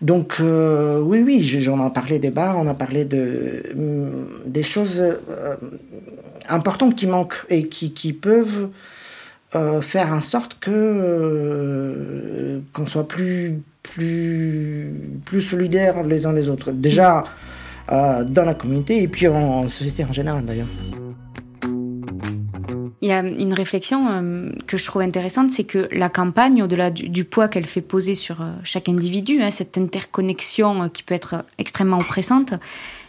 Donc 0.00 0.36
euh, 0.40 1.00
oui, 1.00 1.22
oui, 1.24 1.44
j'en 1.44 1.86
ai 1.86 1.92
parlé 1.92 2.18
des 2.18 2.30
bars, 2.30 2.56
on 2.58 2.66
a 2.66 2.74
parlé 2.74 3.04
de 3.04 3.62
mm, 3.74 4.10
des 4.46 4.62
choses 4.62 5.02
importantes 6.48 6.96
qui 6.96 7.06
manquent 7.06 7.44
et 7.50 7.68
qui, 7.68 7.92
qui 7.92 8.12
peuvent 8.12 8.68
faire 9.82 10.12
en 10.12 10.20
sorte 10.20 10.58
que 10.60 12.60
qu'on 12.72 12.86
soit 12.86 13.08
plus 13.08 13.60
plus, 13.82 14.92
plus 15.24 15.42
solidaires 15.42 16.02
les 16.02 16.26
uns 16.26 16.32
les 16.32 16.48
autres. 16.48 16.72
Déjà 16.72 17.24
euh, 17.90 18.24
dans 18.24 18.44
la 18.44 18.54
communauté 18.54 19.02
et 19.02 19.08
puis 19.08 19.26
en 19.26 19.68
société 19.68 20.04
en 20.04 20.12
général 20.12 20.44
d'ailleurs. 20.44 20.68
Il 23.02 23.08
y 23.08 23.12
a 23.12 23.20
une 23.20 23.54
réflexion 23.54 24.08
euh, 24.10 24.50
que 24.66 24.76
je 24.76 24.84
trouve 24.84 25.02
intéressante, 25.02 25.50
c'est 25.50 25.64
que 25.64 25.88
la 25.90 26.10
campagne, 26.10 26.62
au-delà 26.62 26.90
du, 26.90 27.24
poids 27.24 27.48
qu'elle 27.48 27.66
fait 27.66 27.80
poser 27.80 28.14
sur 28.14 28.42
euh, 28.42 28.52
chaque 28.62 28.90
individu, 28.90 29.42
hein, 29.42 29.50
cette 29.50 29.78
interconnexion 29.78 30.88
qui 30.90 31.02
peut 31.02 31.14
être 31.14 31.44
extrêmement 31.58 31.96
oppressante, 31.96 32.52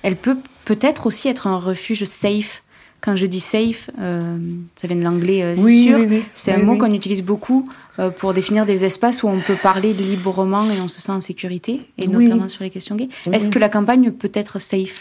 elle 0.01 0.15
peut 0.15 0.37
peut-être 0.63 1.07
aussi 1.07 1.27
être 1.27 1.45
un 1.45 1.57
refuge 1.57 2.05
safe 2.05 2.63
quand 3.01 3.15
je 3.15 3.25
dis 3.25 3.39
safe, 3.39 3.89
euh, 3.99 4.37
ça 4.75 4.87
vient 4.87 4.95
de 4.95 5.03
l'anglais 5.03 5.43
euh, 5.43 5.55
sûr. 5.55 5.99
c'est 6.35 6.53
un 6.53 6.59
mot 6.59 6.77
qu'on 6.77 6.93
utilise 6.93 7.23
beaucoup 7.23 7.67
euh, 7.97 8.11
pour 8.11 8.33
définir 8.33 8.67
des 8.67 8.85
espaces 8.85 9.23
où 9.23 9.27
on 9.27 9.39
peut 9.39 9.55
parler 9.55 9.93
librement 9.93 10.63
et 10.65 10.79
on 10.81 10.87
se 10.87 11.01
sent 11.01 11.11
en 11.11 11.19
sécurité, 11.19 11.81
et 11.97 12.07
notamment 12.07 12.47
sur 12.47 12.63
les 12.63 12.69
questions 12.69 12.95
gays. 12.95 13.09
Est-ce 13.31 13.49
que 13.49 13.59
la 13.59 13.69
campagne 13.69 14.11
peut 14.11 14.31
être 14.33 14.59
safe? 14.59 14.99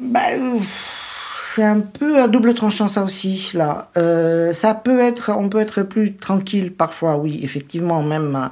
Bah, 0.00 0.20
c'est 1.54 1.64
un 1.64 1.80
peu 1.80 2.20
à 2.20 2.28
double 2.28 2.54
tranchant 2.54 2.88
ça 2.88 3.02
aussi 3.02 3.52
là. 3.54 3.90
ça 4.52 4.74
peut 4.74 4.98
être, 4.98 5.30
on 5.36 5.48
peut 5.48 5.60
être 5.60 5.82
plus 5.82 6.14
tranquille 6.14 6.72
parfois, 6.72 7.16
oui, 7.16 7.40
effectivement, 7.44 8.02
même 8.02 8.34
euh, 8.34 8.48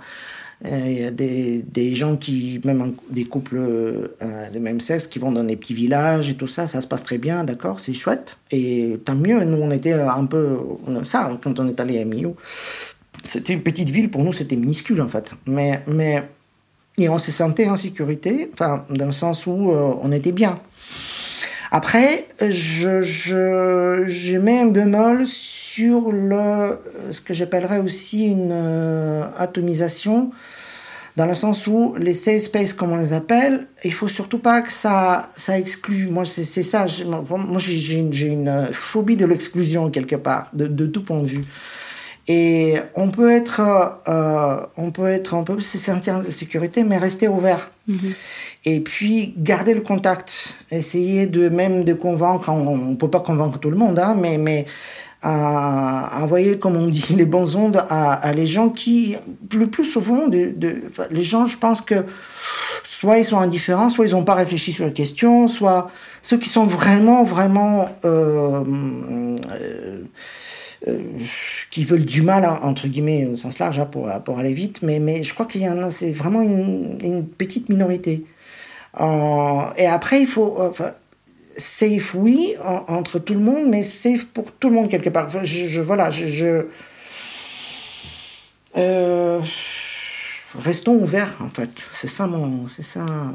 il 0.64 1.00
y 1.00 1.04
a 1.04 1.10
des, 1.10 1.62
des, 1.62 1.94
gens 1.94 2.16
qui, 2.16 2.60
même 2.64 2.94
des 3.10 3.24
couples 3.24 3.58
euh, 3.58 4.50
de 4.52 4.58
même 4.58 4.80
sexe, 4.80 5.06
qui 5.06 5.18
vont 5.18 5.30
dans 5.30 5.44
des 5.44 5.56
petits 5.56 5.74
villages 5.74 6.30
et 6.30 6.34
tout 6.34 6.46
ça, 6.46 6.66
ça 6.66 6.80
se 6.80 6.86
passe 6.86 7.02
très 7.02 7.18
bien, 7.18 7.44
d'accord, 7.44 7.78
c'est 7.78 7.92
chouette. 7.92 8.38
Et 8.50 8.98
tant 9.04 9.14
mieux, 9.14 9.44
nous 9.44 9.58
on 9.58 9.70
était 9.70 9.92
un 9.92 10.24
peu 10.24 10.58
ça 11.02 11.30
quand 11.42 11.60
on 11.60 11.68
est 11.68 11.78
allé 11.78 12.00
à 12.00 12.04
Millau. 12.04 12.36
C'était 13.22 13.52
une 13.52 13.62
petite 13.62 13.90
ville, 13.90 14.10
pour 14.10 14.24
nous 14.24 14.32
c'était 14.32 14.56
minuscule 14.56 15.00
en 15.02 15.08
fait. 15.08 15.34
Mais, 15.46 15.82
mais 15.86 16.22
et 16.98 17.08
on 17.10 17.18
se 17.18 17.30
sentait 17.30 17.68
en 17.68 17.76
sécurité, 17.76 18.50
enfin, 18.54 18.86
dans 18.88 19.06
le 19.06 19.12
sens 19.12 19.46
où 19.46 19.70
euh, 19.70 19.94
on 20.00 20.12
était 20.12 20.32
bien. 20.32 20.60
Après, 21.70 22.26
je, 22.40 23.02
je, 23.02 24.38
un 24.38 24.66
bémol 24.66 25.26
sur 25.26 25.65
le, 25.78 26.78
ce 27.10 27.20
que 27.20 27.34
j'appellerais 27.34 27.78
aussi 27.78 28.26
une 28.26 28.50
euh, 28.52 29.24
atomisation, 29.38 30.30
dans 31.16 31.26
le 31.26 31.34
sens 31.34 31.66
où 31.66 31.94
les 31.98 32.12
safe 32.12 32.42
spaces, 32.42 32.72
comme 32.74 32.92
on 32.92 32.96
les 32.96 33.14
appelle, 33.14 33.68
il 33.84 33.94
faut 33.94 34.08
surtout 34.08 34.38
pas 34.38 34.60
que 34.60 34.72
ça, 34.72 35.30
ça 35.34 35.58
exclue. 35.58 36.08
Moi, 36.08 36.24
c'est 36.26 36.62
ça. 36.62 36.84
Moi, 37.06 37.58
j'ai 37.58 37.98
une 37.98 38.68
phobie 38.72 39.16
de 39.16 39.24
l'exclusion 39.24 39.90
quelque 39.90 40.16
part, 40.16 40.50
de, 40.52 40.66
de, 40.66 40.86
tout 40.86 41.02
point 41.02 41.20
de 41.20 41.26
vue. 41.26 41.44
Et 42.28 42.74
on 42.96 43.08
peut 43.08 43.30
être, 43.30 43.62
euh, 44.08 44.66
on 44.76 44.90
peut 44.90 45.06
être, 45.06 45.32
on 45.34 45.44
peut 45.44 45.60
se 45.60 45.78
sentir 45.78 46.16
en 46.16 46.22
sécurité, 46.22 46.82
mais 46.82 46.98
rester 46.98 47.28
ouvert. 47.28 47.70
Mm-hmm. 47.88 48.12
Et 48.64 48.80
puis 48.80 49.34
garder 49.38 49.74
le 49.74 49.80
contact, 49.80 50.54
essayer 50.72 51.26
de 51.26 51.48
même 51.48 51.84
de 51.84 51.94
convaincre. 51.94 52.50
On, 52.50 52.76
ne 52.76 52.94
peut 52.96 53.08
pas 53.08 53.20
convaincre 53.20 53.58
tout 53.58 53.70
le 53.70 53.76
monde, 53.76 53.98
hein, 54.00 54.16
mais 54.20 54.38
mais 54.38 54.66
à 55.22 56.22
envoyer, 56.22 56.58
comme 56.58 56.76
on 56.76 56.88
dit, 56.88 57.14
les 57.16 57.24
bonnes 57.24 57.56
ondes 57.56 57.84
à, 57.88 58.32
les 58.34 58.46
gens 58.46 58.68
qui, 58.68 59.16
le 59.52 59.66
plus 59.66 59.84
souvent, 59.84 60.28
les 60.28 61.22
gens, 61.22 61.46
je 61.46 61.58
pense 61.58 61.80
que 61.80 62.04
soit 62.84 63.18
ils 63.18 63.24
sont 63.24 63.38
indifférents, 63.38 63.88
soit 63.88 64.06
ils 64.06 64.12
n'ont 64.12 64.24
pas 64.24 64.34
réfléchi 64.34 64.72
sur 64.72 64.84
la 64.84 64.90
question, 64.90 65.48
soit 65.48 65.90
ceux 66.22 66.38
qui 66.38 66.48
sont 66.48 66.64
vraiment, 66.64 67.24
vraiment, 67.24 67.88
euh, 68.04 68.64
euh, 69.52 70.04
euh, 70.88 70.98
qui 71.70 71.84
veulent 71.84 72.04
du 72.04 72.22
mal, 72.22 72.44
entre 72.62 72.88
guillemets, 72.88 73.26
au 73.26 73.36
sens 73.36 73.58
large, 73.58 73.78
hein, 73.78 73.86
pour, 73.86 74.10
pour 74.24 74.38
aller 74.38 74.52
vite, 74.52 74.80
mais, 74.82 75.22
je 75.22 75.34
crois 75.34 75.46
qu'il 75.46 75.62
y 75.62 75.68
en 75.68 75.82
a, 75.82 75.90
c'est 75.90 76.12
vraiment 76.12 76.42
une, 76.42 77.26
petite 77.26 77.68
minorité. 77.68 78.24
et 78.98 79.86
après, 79.86 80.20
il 80.20 80.26
faut, 80.26 80.56
safe, 81.56 82.14
oui, 82.14 82.54
entre 82.88 83.18
tout 83.18 83.34
le 83.34 83.40
monde, 83.40 83.68
mais 83.68 83.82
safe 83.82 84.26
pour 84.26 84.52
tout 84.52 84.68
le 84.68 84.74
monde 84.74 84.88
quelque 84.88 85.10
part. 85.10 85.28
Je, 85.44 85.80
voilà, 85.80 86.10
je. 86.10 86.66
Euh, 88.76 89.40
restons 90.54 90.96
ouverts, 90.96 91.36
en 91.40 91.48
fait. 91.48 91.70
C'est 92.00 92.08
ça 92.08 92.26
mon. 92.26 92.68
C'est 92.68 92.82
ça. 92.82 93.00
Euh, 93.00 93.30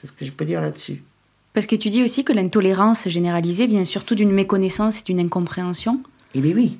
c'est 0.00 0.06
ce 0.08 0.12
que 0.12 0.24
je 0.24 0.32
peux 0.32 0.44
dire 0.44 0.60
là-dessus. 0.60 1.02
Parce 1.54 1.66
que 1.66 1.76
tu 1.76 1.88
dis 1.88 2.02
aussi 2.02 2.22
que 2.22 2.34
l'intolérance 2.34 3.08
généralisée 3.08 3.66
vient 3.66 3.84
surtout 3.84 4.14
d'une 4.14 4.32
méconnaissance 4.32 5.00
et 5.00 5.02
d'une 5.04 5.20
incompréhension. 5.20 6.00
Eh 6.34 6.40
bien 6.40 6.54
oui. 6.54 6.78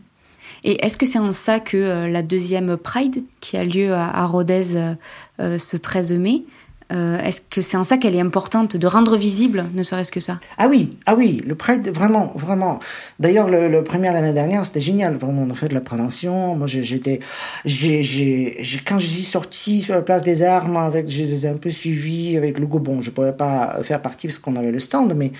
Et 0.65 0.85
est-ce 0.85 0.99
que 0.99 1.07
c'est 1.07 1.19
en 1.19 1.33
ça 1.33 1.61
que 1.61 1.77
euh, 1.77 2.09
la 2.09 2.23
deuxième 2.23 2.77
Pride, 2.77 3.23
qui 3.41 3.57
a 3.57 3.65
lieu 3.65 3.93
à, 3.95 4.27
Rodez 4.27 4.97
ce 5.39 5.77
13 5.77 6.13
mai, 6.13 6.45
euh, 6.93 7.19
est-ce 7.19 7.41
que 7.41 7.61
c'est 7.61 7.77
en 7.77 7.83
ça 7.83 7.99
qu'elle 7.99 8.15
est 8.15 8.21
importante 8.21 8.77
de 8.77 8.87
rendre 8.87 9.17
visible, 9.17 9.65
ne 9.75 9.83
serait-ce 9.83 10.13
que 10.13 10.21
ça? 10.21 10.39
Ah 10.57 10.69
oui, 10.69 10.97
ah 11.07 11.17
oui, 11.17 11.43
le 11.45 11.57
Pride, 11.57 11.89
vraiment, 11.89 12.33
vraiment. 12.37 12.79
D'ailleurs, 13.19 13.49
le, 13.49 13.83
premier 13.83 14.13
l'année 14.13 14.33
dernière, 14.33 14.65
c'était 14.65 14.81
génial. 14.81 15.17
Vraiment, 15.17 15.43
on 15.43 15.51
a 15.51 15.55
fait 15.55 15.69
de 15.69 15.75
la 15.75 15.81
prévention. 15.81 16.55
Moi, 16.55 16.69
j'étais, 16.69 17.19
quand 17.65 18.99
je 18.99 19.07
suis 19.07 19.23
sorti 19.23 19.81
sur 19.81 19.95
la 19.95 20.03
place 20.03 20.23
des 20.23 20.43
armes, 20.43 20.77
avec, 20.77 21.09
je 21.09 21.25
les 21.25 21.47
ai 21.47 21.49
un 21.49 21.57
peu 21.57 21.71
suivis 21.71 22.37
avec 22.37 22.59
le 22.59 22.67
Bon, 22.67 23.01
je 23.01 23.11
pouvais 23.11 23.33
pas 23.33 23.79
faire 23.85 24.03
partie 24.03 24.27
parce 24.27 24.39
qu'on 24.39 24.57
avait 24.57 24.73
le 24.73 24.81
stand, 24.81 25.15
mais 25.17 25.33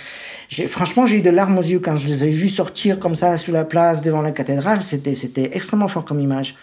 franchement, 0.69 1.05
j'ai 1.07 1.19
eu 1.19 1.23
de 1.23 1.29
larmes 1.29 1.59
aux 1.59 1.63
yeux 1.63 1.81
quand 1.81 1.97
je 1.97 2.09
les 2.09 2.25
ai 2.25 2.31
vus 2.31 2.49
sortir 2.49 2.99
comme 2.99 3.15
ça 3.15 3.37
sur 3.37 3.53
la 3.53 3.65
place 3.65 4.01
devant 4.01 4.23
la 4.23 4.31
cathédrale. 4.31 4.81
C'était, 4.81 5.15
c'était 5.15 5.51
extrêmement 5.53 5.89
fort 5.89 6.05
comme 6.05 6.21
image. 6.21 6.55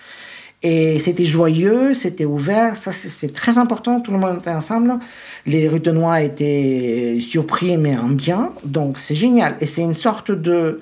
Et 0.65 0.97
c'était 0.99 1.25
joyeux, 1.25 1.93
c'était 1.93 2.23
ouvert, 2.23 2.77
ça 2.77 2.93
c'est 2.93 3.33
très 3.33 3.57
important, 3.57 3.99
tout 3.99 4.11
le 4.11 4.17
monde 4.17 4.37
était 4.39 4.49
ensemble. 4.49 4.97
Les 5.45 5.67
Rutenois 5.67 6.21
étaient 6.21 7.17
surpris 7.19 7.75
mais 7.75 7.97
en 7.97 8.07
bien, 8.07 8.51
donc 8.63 8.97
c'est 8.97 9.15
génial. 9.15 9.57
Et 9.59 9.65
c'est 9.65 9.81
une 9.81 9.93
sorte 9.93 10.31
de, 10.31 10.79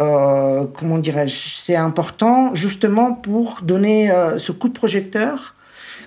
euh, 0.00 0.64
comment 0.76 0.98
dirais-je, 0.98 1.56
c'est 1.56 1.76
important 1.76 2.56
justement 2.56 3.12
pour 3.12 3.60
donner 3.62 4.10
euh, 4.10 4.38
ce 4.38 4.50
coup 4.50 4.66
de 4.68 4.72
projecteur 4.72 5.54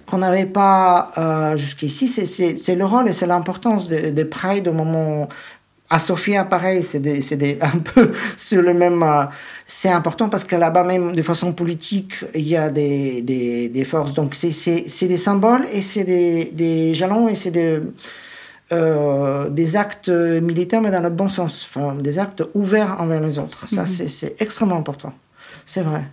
qu'on 0.05 0.17
n'avait 0.17 0.45
pas 0.45 1.11
euh, 1.17 1.57
jusqu'ici. 1.57 2.07
C'est 2.07 2.75
le 2.75 2.85
rôle 2.85 3.07
et 3.07 3.13
c'est 3.13 3.27
l'importance 3.27 3.87
de, 3.87 4.09
de, 4.09 4.23
Pride 4.23 4.67
au 4.67 4.73
moment 4.73 5.29
à 5.89 5.99
Sofia, 5.99 6.43
pareil, 6.43 6.83
c'est 6.83 7.01
un 7.61 7.79
peu 7.79 8.11
sur 8.35 8.61
le 8.61 8.73
même. 8.73 9.03
Euh, 9.03 9.23
c'est 9.65 9.89
important 9.89 10.29
parce 10.29 10.43
que 10.43 10.55
là-bas, 10.55 10.83
même 10.83 11.15
de 11.15 11.21
façon 11.21 11.53
politique, 11.53 12.25
il 12.35 12.47
y 12.47 12.57
a 12.57 12.69
des, 12.69 13.21
des, 13.21 13.69
des 13.69 13.85
forces. 13.85 14.13
Donc, 14.13 14.35
c'est 14.35 15.07
des 15.07 15.17
symboles 15.17 15.65
et 15.71 15.81
c'est 15.81 16.03
des, 16.03 16.45
des, 16.53 16.93
jalons 16.93 17.27
et 17.29 17.35
c'est 17.35 17.51
des, 17.51 17.79
euh, 18.71 19.49
des 19.49 19.75
actes 19.77 20.09
militaires, 20.09 20.81
mais 20.81 20.91
dans 20.91 21.01
le 21.01 21.09
bon 21.09 21.29
sens. 21.29 21.67
Enfin, 21.69 21.95
des 21.95 22.19
actes 22.19 22.43
ouverts 22.53 22.97
envers 22.99 23.21
les 23.21 23.39
autres. 23.39 23.67
Ça, 23.69 23.81
mhm. 23.81 24.07
c'est 24.07 24.41
extrêmement 24.41 24.77
important. 24.77 25.13
C'est 25.65 25.83
vrai. 25.83 26.03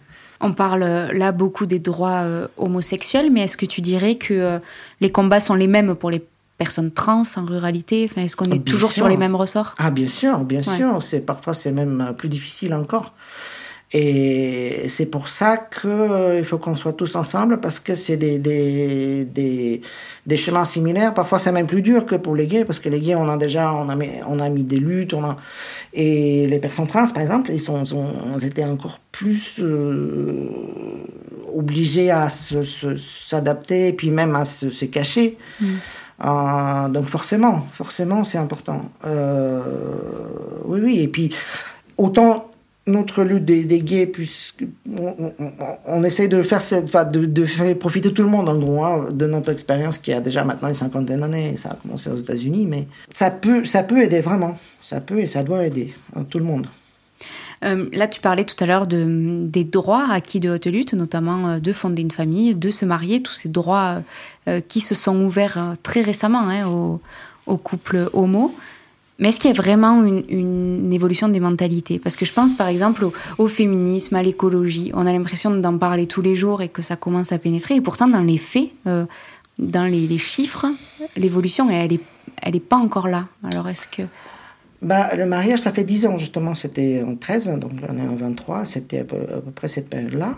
On 0.40 0.52
parle 0.52 0.84
là 1.12 1.32
beaucoup 1.32 1.66
des 1.66 1.78
droits 1.78 2.22
euh, 2.22 2.48
homosexuels, 2.56 3.30
mais 3.32 3.42
est-ce 3.42 3.56
que 3.56 3.66
tu 3.66 3.80
dirais 3.80 4.16
que 4.16 4.60
les 5.00 5.10
combats 5.10 5.40
sont 5.40 5.54
les 5.54 5.68
mêmes 5.68 5.94
pour 5.94 6.10
les 6.10 6.22
personnes 6.58 6.90
trans 6.90 7.22
en 7.36 7.44
ruralité 7.44 8.08
enfin, 8.10 8.22
Est-ce 8.22 8.36
qu'on 8.36 8.50
est, 8.50 8.64
toujours 8.64 8.92
sur 8.92 9.08
les 9.08 9.16
mêmes 9.16 9.34
ressorts? 9.34 9.74
Ah 9.78 9.90
bien 9.90 10.08
sûr, 10.08 10.38
bien 10.40 10.62
sûr. 10.62 11.02
C'est 11.02 11.20
parfois 11.20 11.54
c'est 11.54 11.72
même 11.72 12.14
plus 12.16 12.28
difficile 12.28 12.74
encore. 12.74 13.12
Et 13.96 14.88
c'est 14.88 15.06
pour 15.06 15.28
ça 15.28 15.56
qu'il 15.56 15.88
euh, 15.88 16.42
faut 16.42 16.58
qu'on 16.58 16.74
soit 16.74 16.94
tous 16.94 17.14
ensemble 17.14 17.60
parce 17.60 17.78
que 17.78 17.94
c'est 17.94 18.16
des, 18.16 18.40
des, 18.40 19.24
des, 19.24 19.82
des, 20.26 20.36
chemins 20.36 20.64
similaires. 20.64 21.14
Parfois, 21.14 21.38
c'est 21.38 21.52
même 21.52 21.68
plus 21.68 21.80
dur 21.80 22.04
que 22.04 22.16
pour 22.16 22.34
les 22.34 22.48
gays 22.48 22.64
parce 22.64 22.80
que 22.80 22.88
les 22.88 22.98
gays, 22.98 23.14
on 23.14 23.28
a 23.28 23.36
déjà 23.36 23.72
on 23.72 23.88
a 23.88 23.94
mis, 23.94 24.08
on 24.26 24.40
a 24.40 24.48
mis 24.48 24.64
des 24.64 24.78
luttes. 24.78 25.14
On 25.14 25.22
a... 25.22 25.36
Et 25.92 26.48
les 26.48 26.58
personnes 26.58 26.88
trans, 26.88 27.06
par 27.06 27.22
exemple, 27.22 27.52
ils, 27.52 27.60
sont, 27.60 27.84
ils 28.36 28.44
étaient 28.44 28.64
encore 28.64 28.98
plus 29.12 29.60
euh, 29.60 30.48
obligés 31.56 32.10
à 32.10 32.28
s'adapter 32.28 33.88
et 33.88 33.92
puis 33.92 34.10
même 34.10 34.34
à 34.34 34.44
se, 34.44 34.70
se 34.70 34.86
cacher. 34.86 35.38
Mm. 35.60 35.74
Euh, 36.22 36.88
donc 36.88 37.04
forcément, 37.06 37.66
forcément, 37.72 38.24
c'est 38.24 38.38
important. 38.38 38.82
Euh, 39.04 39.62
oui, 40.64 40.80
oui. 40.82 41.00
Et 41.00 41.08
puis, 41.08 41.34
autant 41.96 42.50
notre 42.86 43.24
lutte 43.24 43.46
des, 43.46 43.80
gays, 43.80 44.06
puisqu'on 44.06 45.32
on, 45.86 46.04
essaye 46.04 46.28
de 46.28 46.42
faire, 46.42 46.60
de, 47.10 47.24
de, 47.24 47.46
faire 47.46 47.78
profiter 47.78 48.12
tout 48.12 48.22
le 48.22 48.28
monde, 48.28 48.48
en 48.48 48.58
gros, 48.58 48.84
hein, 48.84 49.08
de 49.10 49.26
notre 49.26 49.50
expérience 49.50 49.96
qui 49.96 50.12
a 50.12 50.20
déjà 50.20 50.44
maintenant 50.44 50.68
une 50.68 50.74
cinquantaine 50.74 51.20
d'années. 51.20 51.56
Ça 51.56 51.70
a 51.70 51.74
commencé 51.76 52.10
aux 52.10 52.16
États-Unis, 52.16 52.66
mais 52.68 52.86
ça 53.12 53.30
peut, 53.30 53.64
ça 53.64 53.82
peut 53.82 54.02
aider 54.02 54.20
vraiment. 54.20 54.58
Ça 54.80 55.00
peut 55.00 55.18
et 55.18 55.26
ça 55.26 55.42
doit 55.42 55.64
aider 55.64 55.94
hein, 56.14 56.24
tout 56.28 56.38
le 56.38 56.44
monde. 56.44 56.66
Euh, 57.64 57.88
là, 57.92 58.08
tu 58.08 58.20
parlais 58.20 58.44
tout 58.44 58.62
à 58.62 58.66
l'heure 58.66 58.86
de, 58.86 59.46
des 59.46 59.64
droits 59.64 60.06
acquis 60.10 60.40
de 60.40 60.50
haute 60.50 60.66
lutte, 60.66 60.94
notamment 60.94 61.48
euh, 61.48 61.58
de 61.60 61.72
fonder 61.72 62.02
une 62.02 62.10
famille, 62.10 62.54
de 62.54 62.70
se 62.70 62.84
marier, 62.84 63.22
tous 63.22 63.32
ces 63.32 63.48
droits 63.48 64.02
euh, 64.48 64.60
qui 64.60 64.80
se 64.80 64.94
sont 64.94 65.16
ouverts 65.24 65.76
très 65.82 66.02
récemment 66.02 66.48
hein, 66.48 66.66
aux, 66.66 67.56
couples 67.56 68.08
homo. 68.12 68.54
Mais 69.18 69.28
est-ce 69.28 69.38
qu'il 69.38 69.50
y 69.50 69.54
a 69.54 69.56
vraiment 69.56 70.02
une, 70.04 70.92
évolution 70.92 71.28
des 71.28 71.40
mentalités? 71.40 71.98
Parce 72.00 72.16
que 72.16 72.24
je 72.24 72.32
pense 72.32 72.54
par 72.54 72.66
exemple 72.66 73.06
au, 73.38 73.46
féminisme, 73.46 74.16
à 74.16 74.22
l'écologie. 74.22 74.90
On 74.94 75.06
a 75.06 75.12
l'impression 75.12 75.50
d'en 75.50 75.78
parler 75.78 76.06
tous 76.06 76.20
les 76.20 76.34
jours 76.34 76.62
et 76.62 76.68
que 76.68 76.82
ça 76.82 76.96
commence 76.96 77.30
à 77.30 77.38
pénétrer. 77.38 77.76
Et 77.76 77.80
pourtant, 77.80 78.08
dans 78.08 78.22
les 78.22 78.38
faits, 78.38 78.70
dans 78.84 79.84
les, 79.84 80.08
les 80.08 80.18
chiffres, 80.18 80.66
l'évolution, 81.16 81.70
elle 81.70 81.92
n'est 81.92 82.00
elle 82.42 82.56
est 82.56 82.60
pas 82.60 82.76
encore 82.76 83.08
là. 83.08 83.26
Alors 83.52 83.68
est-ce 83.68 83.88
que... 83.88 84.02
Bah, 84.84 85.14
le 85.16 85.24
mariage, 85.24 85.60
ça 85.60 85.72
fait 85.72 85.82
10 85.82 86.06
ans 86.06 86.18
justement, 86.18 86.54
c'était 86.54 87.02
en 87.02 87.16
13, 87.16 87.58
donc 87.58 87.72
on 87.88 87.96
est 87.96 88.02
en 88.02 88.16
23, 88.16 88.66
c'était 88.66 88.98
à, 89.00 89.04
peu, 89.04 89.16
près 89.54 89.68
cette 89.68 89.88
période-là. 89.88 90.34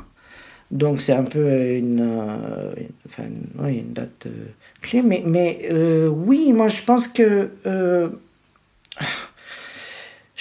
Donc 0.71 1.01
c'est 1.01 1.13
un 1.13 1.25
peu 1.25 1.75
une, 1.75 2.01
euh, 2.01 2.73
enfin, 3.09 3.25
une 3.69 3.93
date 3.93 4.27
euh, 4.27 4.47
clé. 4.83 5.03
Mais, 5.03 5.69
euh, 5.73 6.07
oui, 6.09 6.53
moi 6.53 6.69
je 6.69 6.83
pense 6.83 7.09
que... 7.09 7.51
je 7.65 8.09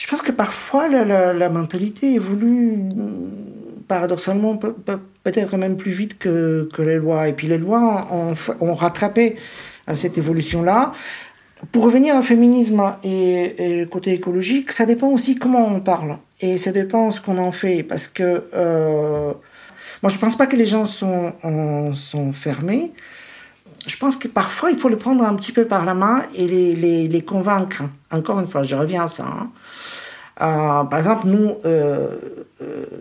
pense 0.08 0.22
que 0.22 0.32
parfois 0.32 0.88
la, 0.88 1.50
mentalité 1.50 2.14
évolue 2.14 2.78
paradoxalement 3.88 4.58
peut-être 4.58 5.58
même 5.58 5.78
plus 5.78 5.92
vite 5.92 6.20
que, 6.20 6.70
que, 6.74 6.84
les 6.84 6.98
lois. 6.98 7.28
Et 7.28 7.34
puis 7.34 7.48
les 7.48 7.58
lois 7.58 8.08
ont, 8.12 8.36
ont 8.62 8.74
rattrapé 8.76 9.38
à 9.88 9.96
cette 9.96 10.18
évolution-là. 10.18 10.94
Pour 11.72 11.86
revenir 11.86 12.16
au 12.16 12.22
féminisme 12.22 12.82
et, 13.04 13.80
le 13.80 13.86
côté 13.86 14.14
écologique, 14.14 14.72
ça 14.72 14.86
dépend 14.86 15.08
aussi 15.08 15.36
comment 15.36 15.68
on 15.68 15.80
parle. 15.80 16.18
Et 16.42 16.58
ça 16.58 16.72
dépend 16.72 17.12
ce 17.12 17.22
qu'on 17.22 17.38
en 17.38 17.52
fait. 17.52 17.84
Parce 17.84 18.08
que 18.08 18.44
euh, 18.54 19.32
moi, 20.04 20.10
je 20.10 20.16
ne 20.16 20.22
pense 20.22 20.36
pas 20.36 20.48
que 20.48 20.56
les 20.56 20.68
gens 20.68 20.86
sont, 20.86 21.34
sont 21.94 22.34
fermés. 22.34 22.92
Je 23.88 23.98
pense 23.98 24.16
que 24.16 24.28
parfois, 24.28 24.72
il 24.72 24.78
faut 24.78 24.90
les 24.90 24.96
prendre 24.96 25.24
un 25.24 25.36
petit 25.36 25.52
peu 25.52 25.66
par 25.66 25.86
la 25.86 25.94
main 25.94 26.24
et 26.36 26.48
les, 26.48 26.76
les, 26.76 27.08
les 27.08 27.22
convaincre. 27.22 27.84
Encore 28.12 28.40
une 28.40 28.48
fois, 28.48 28.64
je 28.64 28.76
reviens 28.76 29.04
à 29.04 29.08
ça. 29.08 29.26
Hein. 29.26 29.50
Euh, 30.42 30.84
par 30.84 30.98
exemple, 30.98 31.28
nous, 31.28 31.56
euh, 31.66 32.18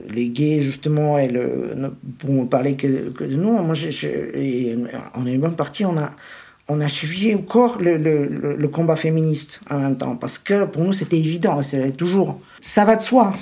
les 0.09 0.29
gays, 0.29 0.63
justement, 0.63 1.19
et 1.19 1.29
le, 1.29 1.93
pour 2.19 2.49
parler 2.49 2.77
que, 2.77 3.11
que 3.11 3.25
de 3.25 3.35
nous, 3.35 3.51
moi, 3.63 3.75
je, 3.75 3.91
je, 3.91 4.09
on 5.15 5.27
est 5.27 5.33
une 5.33 5.41
bonne 5.41 5.57
partie, 5.57 5.85
on 5.85 5.97
a, 5.97 6.13
on 6.69 6.81
a 6.81 6.89
suivi 6.89 7.35
encore 7.35 7.79
le, 7.81 8.67
combat 8.69 8.97
féministe 8.97 9.61
en 9.71 9.79
même 9.79 9.97
temps, 9.97 10.17
parce 10.17 10.39
que 10.39 10.65
pour 10.65 10.83
nous 10.83 10.93
c'était 10.93 11.19
évident, 11.19 11.61
c'est 11.63 11.97
toujours. 11.97 12.41
Ça 12.61 12.85
va 12.85 12.97
de 12.97 13.03
soi, 13.03 13.35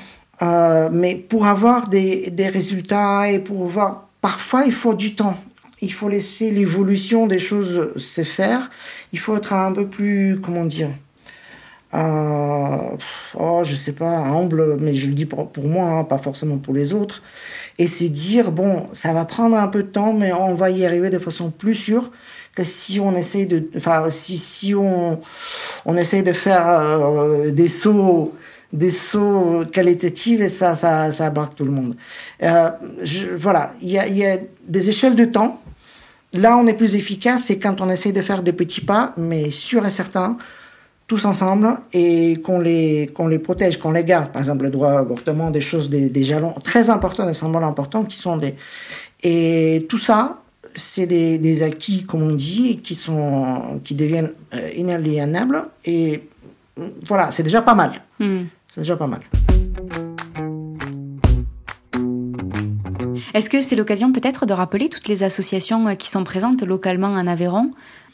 euh, 0.43 0.89
mais 0.93 1.15
pour 1.15 1.47
avoir 1.47 1.89
des, 1.89 2.33
résultats 2.53 3.31
et 3.31 3.39
pour 3.39 3.67
voir, 3.67 4.09
parfois 4.21 4.65
il 4.65 4.73
faut 4.73 4.95
du 4.95 5.15
temps. 5.15 5.37
Il 5.81 5.93
faut 5.93 6.09
laisser 6.09 6.51
l'évolution 6.53 7.27
des 7.27 7.41
choses 7.41 7.93
se 7.97 8.23
faire. 8.23 8.71
Il 9.13 9.19
faut 9.19 9.37
être 9.37 9.53
un 9.53 9.73
peu 9.73 9.87
plus, 9.89 10.39
comment 10.41 10.65
dire, 10.65 10.91
euh, 11.95 12.97
oh, 13.35 13.63
je 13.65 13.75
sais 13.75 13.93
pas, 13.93 14.17
humble, 14.19 14.77
mais 14.81 14.95
je 14.95 15.09
le 15.09 15.15
dis 15.15 15.27
pour, 15.27 15.51
pour 15.51 15.69
moi, 15.69 15.87
hein, 15.87 16.05
pas 16.05 16.19
forcément 16.19 16.59
pour 16.59 16.73
les 16.73 16.95
autres. 16.95 17.23
Et 17.79 17.87
c'est 17.87 18.09
dire, 18.09 18.53
bon, 18.53 18.87
ça 18.93 19.13
va 19.13 19.25
prendre 19.25 19.57
un 19.57 19.69
peu 19.69 19.83
de 19.83 19.89
temps, 19.89 20.13
mais 20.13 20.33
on 20.33 20.55
va 20.55 20.71
y 20.71 20.87
arriver 20.87 21.11
de 21.11 21.19
façon 21.19 21.51
plus 21.51 21.75
sûre 21.75 22.11
que 22.55 22.65
si 22.65 23.01
on 23.01 23.17
essaye 23.17 23.47
de, 23.47 23.69
enfin, 23.77 24.11
si, 24.11 24.37
si 24.37 24.75
on, 24.75 25.21
on 25.85 25.97
essaye 25.97 26.23
de 26.23 26.33
faire 26.33 26.69
euh, 26.69 27.51
des 27.51 27.69
sauts 27.69 28.33
des 28.73 28.91
sauts 28.91 29.65
qualitatifs 29.71 30.41
et 30.41 30.49
ça, 30.49 30.75
ça, 30.75 31.13
ça 31.13 31.31
tout 31.55 31.65
le 31.65 31.71
monde. 31.71 31.95
Euh, 32.43 32.71
voilà, 33.37 33.75
il 33.83 33.93
y 33.93 33.99
a, 33.99 34.07
y 34.09 34.25
a 34.25 34.39
des 34.67 34.89
échelles 34.89 35.15
de 35.15 35.27
temps. 35.27 35.61
Là, 36.33 36.57
on 36.57 36.67
est 36.67 36.73
plus 36.73 36.95
efficace, 36.95 37.45
c'est 37.45 37.59
quand 37.59 37.83
on 37.83 37.91
essaye 37.91 38.15
de 38.15 38.23
faire 38.23 38.43
des 38.43 38.55
petits 38.55 38.81
pas, 38.81 39.13
mais 39.19 39.51
sûr 39.51 39.85
et 39.85 39.91
certain, 39.91 40.39
tous 41.07 41.27
ensemble, 41.27 41.77
et 41.93 42.41
qu'on 42.43 42.61
les, 42.61 43.11
qu'on 43.13 43.27
les 43.27 43.39
protège, 43.39 43.79
qu'on 43.79 43.93
les 43.93 44.05
garde. 44.05 44.33
Par 44.33 44.41
exemple, 44.41 44.65
le 44.65 44.71
droit 44.71 44.93
à 44.93 44.95
l'avortement, 44.95 45.51
des 45.51 45.61
choses, 45.61 45.91
des, 45.91 46.09
des 46.09 46.25
jalons 46.25 46.55
très 46.65 46.89
importants, 46.89 47.27
des 47.27 47.35
symboles 47.35 47.65
importants 47.65 48.05
qui 48.05 48.17
sont 48.17 48.39
des. 48.39 48.55
Et 49.23 49.85
tout 49.91 49.99
ça, 49.99 50.39
c'est 50.75 51.07
des, 51.07 51.39
des, 51.39 51.63
acquis, 51.63 52.05
comme 52.05 52.23
on 52.23 52.35
dit, 52.35 52.79
qui, 52.79 52.95
sont, 52.95 53.81
qui 53.85 53.95
deviennent 53.95 54.33
euh, 54.55 54.71
inaliénables. 54.77 55.65
Et 55.85 56.23
voilà, 57.07 57.31
c'est 57.31 57.43
déjà 57.43 57.63
pas 57.63 57.75
mal. 57.75 58.03
Mm. 58.19 58.43
C'est 58.75 58.81
déjà 58.81 58.97
pas 58.97 59.07
mal. 59.07 59.21
Est-ce 63.35 63.49
que 63.49 63.61
c'est 63.61 63.77
l'occasion 63.77 64.13
peut-être 64.13 64.45
de 64.45 64.53
rappeler 64.53 64.89
toutes 64.89 65.09
les 65.09 65.23
associations 65.23 65.89
euh, 65.89 65.95
qui 65.95 66.11
sont 66.11 66.25
présentes 66.25 66.63
localement 66.63 67.09
en 67.09 67.27
Aveyron? 67.27 67.71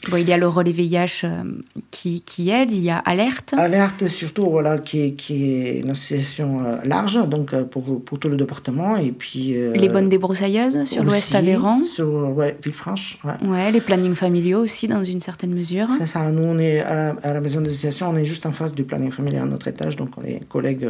Bon, 0.09 0.15
il 0.15 0.29
y 0.29 0.31
a 0.31 0.37
le 0.37 0.47
relais 0.47 0.71
VIH 0.71 1.25
euh, 1.25 1.43
qui, 1.91 2.21
qui, 2.21 2.49
aide, 2.51 2.71
il 2.71 2.81
y 2.81 2.89
a 2.89 2.99
Alerte. 2.99 3.53
Alerte, 3.57 4.07
surtout, 4.07 4.49
voilà, 4.49 4.77
qui 4.77 5.01
est, 5.01 5.11
qui 5.11 5.51
est 5.51 5.79
une 5.81 5.89
association 5.89 6.63
euh, 6.65 6.77
large, 6.85 7.19
donc 7.27 7.53
pour, 7.63 8.01
pour, 8.01 8.17
tout 8.17 8.29
le 8.29 8.37
département. 8.37 8.95
Et 8.95 9.11
puis, 9.11 9.55
les 9.75 9.89
bonnes 9.89 10.07
débroussailleuses 10.07 10.85
sur 10.85 11.03
l'Ouest 11.03 11.35
Aveyron. 11.35 11.83
Sur, 11.83 12.07
ouais, 12.07 12.55
Villefranche. 12.63 13.19
Ouais. 13.25 13.49
ouais. 13.49 13.71
les 13.73 13.81
plannings 13.81 14.15
familiaux 14.15 14.61
aussi, 14.61 14.87
dans 14.87 15.03
une 15.03 15.19
certaine 15.19 15.53
mesure. 15.53 15.89
C'est 15.97 16.07
ça, 16.07 16.31
nous, 16.31 16.43
on 16.43 16.57
est 16.59 16.79
à 16.79 17.33
la, 17.33 17.41
maison 17.41 17.59
d'association, 17.59 18.09
on 18.09 18.15
est 18.15 18.25
juste 18.25 18.45
en 18.45 18.53
face 18.53 18.73
du 18.73 18.85
planning 18.85 19.11
familial 19.11 19.43
à 19.43 19.47
notre 19.47 19.67
étage, 19.67 19.97
donc 19.97 20.11
on 20.17 20.23
est 20.23 20.47
collègues 20.47 20.89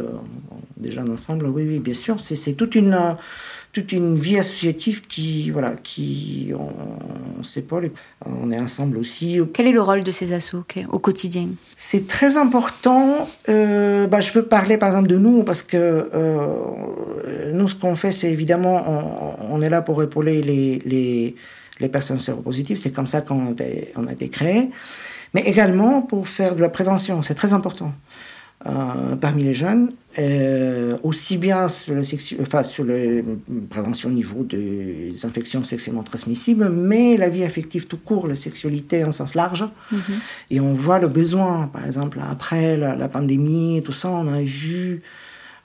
déjà 0.80 1.02
ensemble. 1.02 1.46
Oui, 1.46 1.64
oui, 1.66 1.78
bien 1.78 1.94
sûr, 1.94 2.18
c'est 2.18 2.54
toute 2.54 2.74
une 2.74 2.96
toute 3.72 3.92
une 3.92 4.16
vie 4.16 4.36
associative 4.36 5.02
qui, 5.06 5.50
voilà, 5.50 5.74
qui, 5.82 6.52
on, 6.58 7.42
s'épaule, 7.42 7.92
on 8.26 8.50
est 8.50 8.60
ensemble 8.60 8.98
aussi. 8.98 9.40
Quel 9.52 9.68
est 9.68 9.72
le 9.72 9.80
rôle 9.80 10.02
de 10.02 10.10
ces 10.10 10.32
assos 10.32 10.64
au 10.88 10.98
quotidien? 10.98 11.50
C'est 11.76 12.08
très 12.08 12.36
important. 12.36 13.28
Euh, 13.48 14.08
bah, 14.08 14.20
je 14.20 14.32
peux 14.32 14.42
parler 14.42 14.76
par 14.76 14.88
exemple 14.88 15.08
de 15.08 15.16
nous 15.16 15.44
parce 15.44 15.62
que 15.62 15.76
euh, 16.12 16.46
nous, 17.52 17.68
ce 17.68 17.76
qu'on 17.76 17.94
fait, 17.94 18.10
c'est 18.10 18.30
évidemment, 18.30 19.36
on, 19.50 19.62
est 19.62 19.70
là 19.70 19.82
pour 19.82 20.02
épauler 20.02 20.42
les, 20.42 20.80
les, 20.80 21.36
les 21.78 21.88
personnes 21.88 22.18
séropositives. 22.18 22.76
C'est 22.76 22.92
comme 22.92 23.06
ça 23.06 23.20
qu'on 23.20 23.54
on 23.96 24.06
a 24.06 24.12
été 24.12 24.28
créé. 24.30 24.70
Mais 25.32 25.42
également 25.42 26.02
pour 26.02 26.26
faire 26.26 26.56
de 26.56 26.60
la 26.60 26.68
prévention. 26.68 27.22
C'est 27.22 27.34
très 27.34 27.52
important. 27.54 27.92
Euh, 28.66 29.16
parmi 29.16 29.42
les 29.42 29.54
jeunes, 29.54 29.92
euh, 30.18 30.98
aussi 31.02 31.38
bien 31.38 31.66
sur, 31.66 31.94
le 31.94 32.02
enfin, 32.42 32.62
sur 32.62 32.84
la 32.84 33.22
prévention 33.70 34.10
au 34.10 34.12
niveau 34.12 34.42
des 34.42 35.12
infections 35.24 35.62
sexuellement 35.62 36.02
transmissibles, 36.02 36.68
mais 36.68 37.16
la 37.16 37.30
vie 37.30 37.42
affective 37.42 37.86
tout 37.86 37.96
court, 37.96 38.28
la 38.28 38.36
sexualité 38.36 39.02
en 39.02 39.12
sens 39.12 39.34
large. 39.34 39.64
Mm-hmm. 39.90 39.98
Et 40.50 40.60
on 40.60 40.74
voit 40.74 40.98
le 40.98 41.08
besoin, 41.08 41.70
par 41.72 41.86
exemple, 41.86 42.18
après 42.20 42.76
la, 42.76 42.96
la 42.96 43.08
pandémie, 43.08 43.80
tout 43.82 43.92
ça, 43.92 44.10
on 44.10 44.28
a 44.28 44.42
vu 44.42 45.00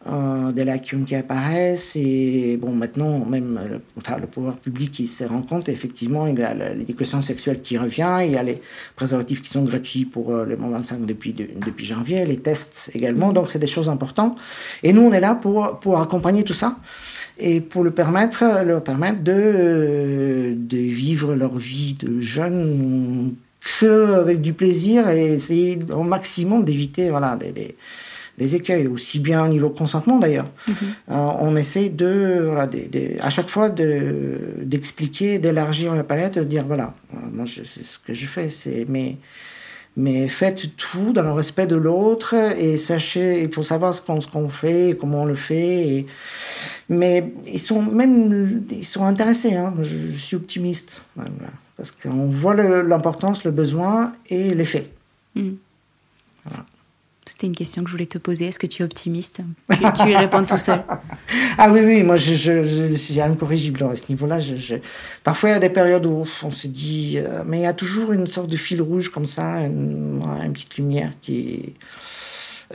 euh, 0.08 0.52
des 0.52 0.66
lacunes 0.66 1.04
qui 1.04 1.16
apparaissent. 1.16 1.96
Et 1.96 2.58
bon, 2.58 2.72
maintenant, 2.72 3.26
même 3.26 3.60
le, 3.68 3.82
enfin, 3.98 4.18
le 4.20 4.28
pouvoir 4.28 4.58
public 4.58 4.92
qui 4.92 5.08
se 5.08 5.24
rend 5.24 5.42
compte, 5.42 5.68
effectivement, 5.68 6.28
il 6.28 6.38
y 6.38 6.44
a 6.44 6.54
l'éducation 6.74 7.22
sexuelle 7.22 7.62
qui 7.62 7.78
revient, 7.78 8.20
il 8.24 8.32
y 8.32 8.38
a 8.38 8.44
les 8.44 8.62
préservatifs 8.96 9.42
qui 9.42 9.50
sont 9.50 9.64
gratuits 9.64 10.06
pour 10.06 10.32
euh, 10.32 10.46
les 10.46 10.58
moins 10.58 10.70
25 10.70 11.06
depuis, 11.08 11.34
depuis 11.34 11.86
janvier, 11.86 12.26
les 12.26 12.38
tests 12.38 12.92
également. 12.94 13.34
Donc, 13.34 13.50
c'est 13.50 13.58
des 13.58 13.68
choses 13.68 13.90
importantes. 13.90 14.38
Et 14.84 14.94
nous, 14.94 15.02
on 15.02 15.12
est 15.12 15.20
là 15.20 15.34
pour, 15.34 15.80
pour 15.80 16.00
accompagner 16.00 16.44
tout 16.44 16.54
ça 16.54 16.78
et 17.40 17.60
pour 17.60 17.84
le 17.84 17.90
permettre, 17.92 18.44
leur 18.64 18.84
permettre 18.84 19.24
de, 19.24 20.54
de 20.56 20.78
vivre 20.78 21.36
leur 21.36 21.58
vie 21.58 21.96
de 21.96 22.20
jeunes 22.20 23.34
que 23.80 24.14
avec 24.14 24.42
du 24.42 24.54
plaisir 24.54 25.10
et 25.10 25.34
essayer 25.34 25.80
au 25.92 26.04
maximum 26.04 26.64
d'éviter 26.64 27.10
voilà, 27.10 27.36
des 27.36 27.76
des 28.38 28.56
écueils, 28.56 28.88
aussi 28.88 29.20
bien 29.20 29.46
au 29.46 29.48
niveau 29.48 29.70
consentement 29.70 30.20
d'ailleurs. 30.20 30.50
Mhm. 30.68 30.76
Euh, 31.12 31.16
on 31.40 31.56
essaie 31.56 31.90
de, 31.90 32.50
voilà, 32.52 32.70
à 33.22 33.30
chaque 33.30 33.50
fois 33.50 33.70
d'expliquer, 33.70 35.40
d'élargir 35.40 35.96
la 35.96 36.04
palette, 36.04 36.38
de 36.38 36.44
dire 36.44 36.66
voilà, 36.66 36.94
euh, 37.14 37.18
moi 37.32 37.46
c'est 37.48 37.66
ce 37.66 38.00
que 38.00 38.14
je 38.14 38.26
fais, 38.26 38.50
c'est 38.50 38.86
mais 38.90 39.18
mais 39.98 40.28
faites 40.28 40.76
tout 40.76 41.14
dans 41.14 41.22
le 41.22 41.32
respect 41.32 41.68
de 41.68 41.78
l'autre 41.78 42.34
et 42.34 42.78
sachez, 42.78 43.44
il 43.44 43.52
faut 43.54 43.64
savoir 43.64 43.94
ce 43.94 44.02
qu'on 44.02 44.20
qu'on 44.20 44.50
fait, 44.50 44.98
comment 45.00 45.22
on 45.22 45.26
le 45.26 45.36
fait. 45.36 45.88
Et, 45.88 46.06
mais 46.90 47.32
ils 47.48 47.60
sont 47.60 47.82
même 47.82 48.66
ils 48.72 48.84
sont 48.84 49.06
intéressés. 49.06 49.56
Hein. 49.56 49.74
Je, 49.82 50.10
suis 50.10 50.36
optimiste 50.36 51.04
parce 51.78 51.92
qu'on 51.92 52.28
voit 52.28 52.56
l'importance, 52.56 53.46
le, 53.46 53.52
besoin 53.52 54.14
et 54.30 54.54
l'effet. 54.54 54.90
Mhm. 55.36 55.58
C'était 57.28 57.48
une 57.48 57.56
question 57.56 57.84
que 57.84 57.90
je 57.90 57.94
voulais 57.94 58.06
te 58.06 58.20
poser. 58.20 58.46
Est-ce 58.46 58.60
que 58.60 58.68
tu 58.68 58.84
es 58.84 58.86
optimiste 58.86 59.42
tu, 59.72 60.10
y 60.12 60.16
réponds 60.16 60.46
tout 60.46 60.60
seul 60.60 60.84
Ah 61.58 61.72
oui, 61.72 61.80
oui, 61.84 62.04
moi 62.04 62.18
je, 62.18 62.36
je, 62.36 62.64
je 62.64 62.94
suis 62.94 63.20
incorrigible 63.20 63.84
à 63.84 63.96
ce 63.96 64.10
niveau-là. 64.10 64.40
Je, 64.40 64.76
Parfois, 65.24 65.50
il 65.50 65.52
y 65.54 65.56
a 65.56 65.60
des 65.60 65.72
périodes 65.72 66.06
où 66.06 66.24
on 66.44 66.52
se 66.52 66.68
dit, 66.68 67.16
euh, 67.18 67.42
mais 67.44 67.60
il 67.60 67.64
y 67.64 67.66
a 67.66 67.74
toujours 67.74 68.12
une 68.12 68.28
sorte 68.28 68.48
de 68.48 68.58
fil 68.58 68.80
rouge 68.80 69.10
comme 69.10 69.26
ça, 69.26 69.62
une, 69.62 70.22
petite 70.54 70.78
lumière 70.78 71.14
qui 71.20 71.40
est 71.50 71.74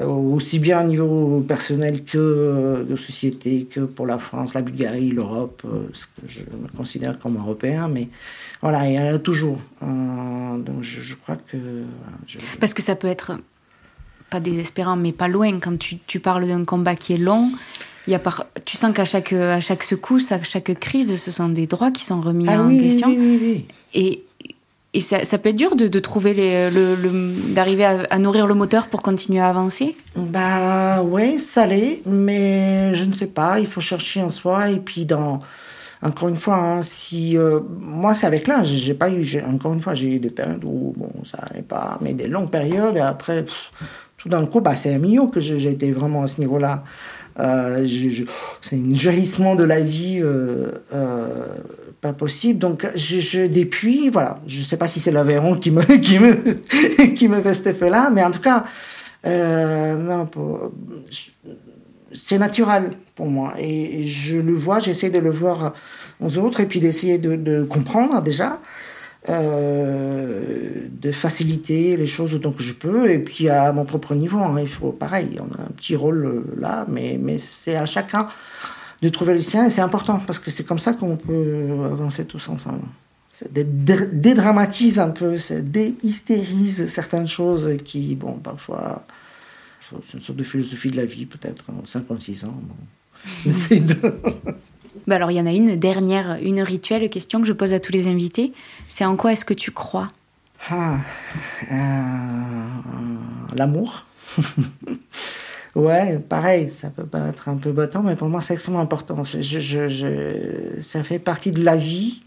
euh, 0.00 0.06
aussi 0.06 0.58
bien 0.58 0.80
au 0.80 0.88
niveau 0.88 1.44
personnel 1.46 2.04
que 2.04 2.84
de 2.88 2.96
société, 2.96 3.66
que 3.70 3.80
pour 3.80 4.06
la 4.06 4.18
France, 4.18 4.54
la 4.54 4.62
Bulgarie, 4.62 5.10
l'Europe, 5.10 5.62
euh, 5.64 5.88
ce 5.92 6.06
que 6.06 6.26
je 6.26 6.40
me 6.40 6.66
considère 6.76 7.20
comme 7.20 7.36
européen. 7.36 7.86
Mais 7.86 8.08
voilà, 8.62 8.88
il 8.88 8.94
y 8.94 8.98
en 8.98 9.14
a 9.14 9.18
toujours. 9.20 9.60
donc 9.80 10.82
je, 10.82 11.02
je, 11.02 11.14
crois 11.14 11.36
que. 11.36 11.56
Parce 12.58 12.74
que 12.74 12.82
ça 12.82 12.96
peut 12.96 13.06
être 13.06 13.38
pas 14.30 14.40
désespérant, 14.40 14.96
mais 14.96 15.12
pas 15.12 15.28
loin. 15.28 15.58
Quand 15.60 15.78
tu, 15.78 15.98
tu 16.06 16.20
parles 16.20 16.46
d'un 16.46 16.64
combat 16.64 16.94
qui 16.94 17.14
est 17.14 17.18
long, 17.18 17.50
il 18.06 18.12
y 18.12 18.16
a 18.16 18.18
par... 18.18 18.46
tu 18.64 18.76
sens 18.76 18.92
qu'à 18.92 19.04
chaque, 19.04 19.32
à 19.32 19.60
chaque 19.60 19.82
secousse, 19.82 20.32
à 20.32 20.42
chaque 20.42 20.78
crise, 20.78 21.20
ce 21.20 21.30
sont 21.30 21.48
des 21.48 21.66
droits 21.66 21.90
qui 21.90 22.04
sont 22.04 22.20
remis 22.20 22.46
ah 22.48 22.62
en 22.62 22.76
question. 22.76 23.08
Oui, 23.08 23.38
oui, 23.40 23.66
et, 23.92 24.24
et 24.92 25.00
ça, 25.00 25.24
ça, 25.24 25.38
peut 25.38 25.50
être 25.50 25.56
dur 25.56 25.76
de, 25.76 25.86
de 25.86 25.98
trouver 26.00 26.34
les, 26.34 26.70
le, 26.70 27.54
d'arriver 27.54 27.84
à, 27.84 28.18
nourrir 28.18 28.46
le 28.46 28.54
moteur 28.54 28.88
pour 28.88 29.02
continuer 29.02 29.40
à 29.40 29.48
avancer? 29.48 29.94
Bah 30.16 31.02
ouais, 31.02 31.38
ça 31.38 31.66
l'est, 31.66 32.02
mais 32.06 32.94
je 32.94 33.04
ne 33.04 33.12
sais 33.12 33.28
pas, 33.28 33.60
il 33.60 33.66
faut 33.66 33.80
chercher 33.80 34.20
en 34.22 34.28
soi 34.30 34.70
et 34.70 34.78
puis 34.78 35.04
dans 35.04 35.40
encore 36.02 36.28
une 36.28 36.36
fois, 36.36 36.56
hein, 36.56 36.82
si 36.82 37.36
euh, 37.36 37.60
moi 37.68 38.14
c'est 38.14 38.26
avec 38.26 38.46
l'âge, 38.46 38.68
j'ai 38.68 38.94
pas 38.94 39.10
eu, 39.10 39.24
encore 39.46 39.74
une 39.74 39.80
fois, 39.80 39.94
j'ai 39.94 40.14
eu 40.14 40.18
des 40.18 40.30
périodes 40.30 40.64
où 40.64 40.94
bon 40.96 41.12
ça 41.24 41.38
n'allait 41.46 41.62
pas, 41.62 41.98
mais 42.00 42.14
des 42.14 42.26
longues 42.26 42.50
périodes 42.50 42.96
et 42.96 43.00
après 43.00 43.44
tout 44.20 44.28
d'un 44.28 44.44
coup, 44.44 44.60
bah, 44.60 44.76
c'est 44.76 44.92
un 44.92 44.98
million 44.98 45.28
que 45.28 45.40
j'ai 45.40 45.70
été 45.70 45.92
vraiment 45.92 46.22
à 46.22 46.28
ce 46.28 46.40
niveau-là. 46.40 46.84
Euh, 47.38 47.86
c'est 48.60 48.76
un 48.76 48.94
jaillissement 48.94 49.54
de 49.54 49.64
la 49.64 49.80
vie 49.80 50.20
euh, 50.22 50.72
euh, 50.92 51.46
pas 52.02 52.12
possible. 52.12 52.58
Donc, 52.58 52.86
je, 52.94 53.18
je, 53.18 53.46
depuis, 53.46 54.10
voilà, 54.10 54.38
je 54.46 54.60
sais 54.60 54.76
pas 54.76 54.88
si 54.88 55.00
c'est 55.00 55.10
l'Aveyron 55.10 55.56
qui 55.56 55.70
me, 55.70 55.82
qui, 56.00 56.18
me, 56.18 56.34
qui 57.14 57.28
me 57.28 57.40
fait 57.40 57.54
cet 57.54 57.68
effet-là, 57.68 58.10
mais 58.12 58.22
en 58.22 58.30
tout 58.30 58.42
cas, 58.42 58.64
c'est 62.12 62.38
naturel 62.38 62.90
pour 63.14 63.26
moi. 63.26 63.54
Et 63.58 64.04
je 64.04 64.36
le 64.36 64.52
vois, 64.52 64.80
j'essaie 64.80 65.08
de 65.08 65.18
le 65.18 65.30
voir 65.30 65.72
aux 66.20 66.38
autres 66.38 66.60
et 66.60 66.66
puis 66.66 66.80
d'essayer 66.80 67.16
de, 67.16 67.36
de 67.36 67.62
comprendre 67.62 68.20
déjà. 68.20 68.58
Euh, 69.28 70.86
de 70.90 71.12
faciliter 71.12 71.94
les 71.98 72.06
choses 72.06 72.34
autant 72.34 72.52
que 72.52 72.62
je 72.62 72.72
peux. 72.72 73.10
Et 73.10 73.18
puis 73.18 73.50
à 73.50 73.70
mon 73.70 73.84
propre 73.84 74.14
niveau, 74.14 74.38
hein, 74.38 74.56
il 74.60 74.68
faut 74.68 74.92
pareil, 74.92 75.38
on 75.40 75.54
a 75.60 75.62
un 75.62 75.70
petit 75.76 75.94
rôle 75.94 76.24
euh, 76.24 76.54
là, 76.58 76.86
mais, 76.88 77.18
mais 77.20 77.36
c'est 77.38 77.76
à 77.76 77.84
chacun 77.84 78.28
de 79.02 79.08
trouver 79.10 79.34
le 79.34 79.42
sien 79.42 79.66
et 79.66 79.70
c'est 79.70 79.82
important 79.82 80.18
parce 80.26 80.38
que 80.38 80.50
c'est 80.50 80.64
comme 80.64 80.78
ça 80.78 80.94
qu'on 80.94 81.16
peut 81.16 81.68
avancer 81.84 82.24
tous 82.24 82.48
ensemble. 82.48 82.80
Ça 83.34 83.44
dédramatise 83.52 84.98
un 84.98 85.10
peu, 85.10 85.36
ça 85.36 85.60
déhystérise 85.60 86.86
certaines 86.86 87.28
choses 87.28 87.76
qui, 87.84 88.14
bon, 88.14 88.32
parfois, 88.32 89.04
c'est 90.02 90.14
une 90.14 90.20
sorte 90.20 90.38
de 90.38 90.44
philosophie 90.44 90.90
de 90.90 90.96
la 90.96 91.04
vie 91.04 91.26
peut-être, 91.26 91.64
en 91.70 91.84
56 91.84 92.44
ans. 92.44 92.54
Bon. 92.62 93.50
de... 93.70 93.96
Bah 95.06 95.16
alors, 95.16 95.30
il 95.30 95.36
y 95.36 95.40
en 95.40 95.46
a 95.46 95.52
une 95.52 95.76
dernière, 95.76 96.38
une 96.42 96.62
rituelle 96.62 97.08
question 97.10 97.40
que 97.40 97.46
je 97.46 97.52
pose 97.52 97.72
à 97.72 97.80
tous 97.80 97.92
les 97.92 98.06
invités. 98.08 98.52
C'est 98.88 99.04
en 99.04 99.16
quoi 99.16 99.32
est-ce 99.32 99.44
que 99.44 99.54
tu 99.54 99.70
crois? 99.70 100.08
Ah, 100.68 100.98
euh, 101.72 101.76
L'amour. 103.56 104.04
ouais, 105.74 106.18
pareil, 106.18 106.70
ça 106.70 106.90
peut 106.90 107.06
paraître 107.06 107.48
un 107.48 107.56
peu 107.56 107.72
bâton, 107.72 108.02
mais 108.02 108.16
pour 108.16 108.28
moi, 108.28 108.40
c'est 108.40 108.54
extrêmement 108.54 108.80
important. 108.80 109.24
Ça 109.24 111.02
fait 111.02 111.18
partie 111.18 111.52
de 111.52 111.64
la 111.64 111.76
vie. 111.76 112.22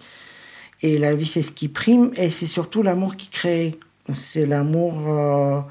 Et 0.82 0.98
la 0.98 1.16
vie, 1.16 1.28
c'est 1.28 1.44
ce 1.44 1.52
qui 1.52 1.68
prime. 1.68 2.12
Et 2.16 2.30
c'est 2.30 2.46
surtout 2.46 2.82
l'amour 2.82 3.16
qui 3.16 3.30
crée. 3.30 3.80
C'est 4.12 4.46
l'amour. 4.46 5.08
Euh, 5.08 5.62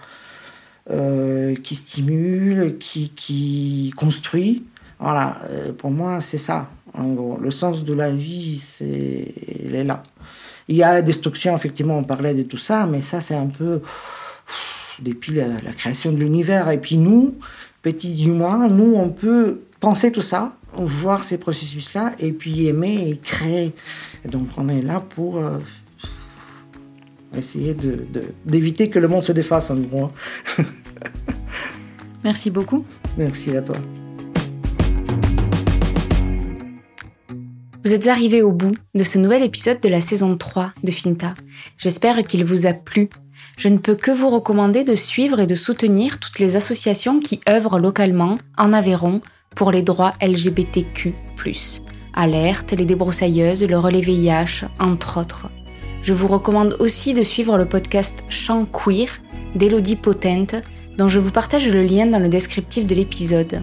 euh, 0.91 1.55
qui 1.55 1.77
stimule, 1.77 2.77
qui, 2.79 3.93
construit. 3.97 4.65
Voilà, 4.99 5.41
pour 5.79 5.91
moi, 5.91 6.21
c'est 6.21 6.38
ça. 6.38 6.69
En 6.95 7.13
gros, 7.15 7.39
le 7.41 7.51
sens 7.51 7.85
de 7.85 7.95
la 7.95 8.11
vie, 8.11 8.57
c'est, 8.63 9.35
il 9.65 9.75
est 9.75 9.85
là. 9.85 10.03
Il 10.69 10.77
y 10.77 10.83
a 10.83 10.93
la 10.93 11.03
destruction, 11.03 11.57
effectivement, 11.57 11.97
on 11.99 12.05
parlait 12.05 12.35
de 12.35 12.43
tout 12.43 12.59
ça, 12.59 12.87
mais 12.87 13.01
ça, 13.01 13.21
c'est 13.21 13.35
un 13.35 13.47
peu 13.47 13.81
depuis 15.01 15.33
la, 15.33 15.47
la 15.65 15.73
création 15.73 16.13
de 16.13 16.19
l'univers. 16.19 16.69
Et 16.71 16.79
puis 16.79 16.97
nous, 16.99 17.35
petits 17.83 18.25
humains, 18.27 18.69
nous, 18.69 18.95
on 18.95 19.09
peut 19.09 19.61
penser 19.81 20.13
tout 20.13 20.21
ça, 20.21 20.55
voir 20.75 21.25
ces 21.25 21.39
processus-là, 21.39 22.13
et 22.19 22.33
puis 22.33 22.67
aimer 22.69 23.09
et 23.11 23.17
créer. 23.17 23.75
Et 24.25 24.29
donc, 24.29 24.49
on 24.57 24.69
est 24.69 24.83
là 24.83 25.01
pour 25.01 25.39
euh, 25.39 25.59
essayer 27.37 27.75
de- 27.75 28.05
de- 28.13 28.33
d'éviter 28.47 28.89
que 28.91 28.99
le 28.99 29.09
monde 29.09 29.25
se 29.25 29.33
défasse, 29.33 29.71
en 29.71 29.77
gros. 29.77 30.11
Merci 32.25 32.51
beaucoup. 32.51 32.85
Merci 33.19 33.57
à 33.57 33.63
toi. 33.63 33.77
Vous 37.93 37.97
êtes 37.97 38.07
arrivés 38.07 38.41
au 38.41 38.53
bout 38.53 38.73
de 38.95 39.03
ce 39.03 39.19
nouvel 39.19 39.43
épisode 39.43 39.79
de 39.83 39.89
la 39.91 40.01
saison 40.01 40.39
3 40.39 40.73
de 40.83 40.91
Finta. 40.91 41.35
J'espère 41.77 42.23
qu'il 42.23 42.43
vous 42.43 42.65
a 42.65 42.73
plu. 42.73 43.11
Je 43.59 43.69
ne 43.69 43.77
peux 43.77 43.97
que 43.97 44.11
vous 44.11 44.31
recommander 44.31 44.83
de 44.83 44.95
suivre 44.95 45.41
et 45.41 45.47
de 45.47 45.55
soutenir 45.55 46.19
toutes 46.19 46.39
les 46.39 46.57
associations 46.57 47.21
qui 47.21 47.41
œuvrent 47.47 47.79
localement 47.79 48.39
en 48.57 48.73
Aveyron 48.73 49.21
pour 49.55 49.71
les 49.71 49.83
droits 49.83 50.15
LGBTQ+. 50.23 51.13
Alerte, 52.15 52.73
les 52.73 52.87
débroussailleuses, 52.87 53.69
le 53.69 53.79
relais 53.79 54.01
VIH, 54.01 54.65
entre 54.81 55.21
autres. 55.21 55.51
Je 56.01 56.15
vous 56.15 56.29
recommande 56.29 56.79
aussi 56.81 57.13
de 57.13 57.23
suivre 57.23 57.59
le 57.59 57.67
podcast 57.67 58.25
Chant 58.31 58.65
Queer 58.65 59.09
d'Elodie 59.55 59.97
Potente, 59.97 60.55
dont 60.97 61.09
je 61.09 61.21
vous 61.21 61.31
partage 61.31 61.69
le 61.69 61.83
lien 61.83 62.07
dans 62.07 62.21
le 62.21 62.31
descriptif 62.31 62.87
de 62.87 62.95
l'épisode. 62.95 63.63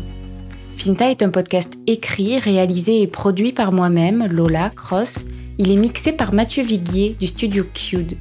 Finta 0.79 1.09
est 1.09 1.23
un 1.23 1.29
podcast 1.29 1.73
écrit, 1.87 2.39
réalisé 2.39 3.01
et 3.01 3.07
produit 3.07 3.51
par 3.51 3.73
moi-même, 3.73 4.27
Lola 4.31 4.69
Cross. 4.69 5.25
Il 5.57 5.71
est 5.71 5.75
mixé 5.75 6.13
par 6.13 6.33
Mathieu 6.33 6.63
Viguier 6.63 7.17
du 7.19 7.27
studio 7.27 7.65
Cued. 7.73 8.17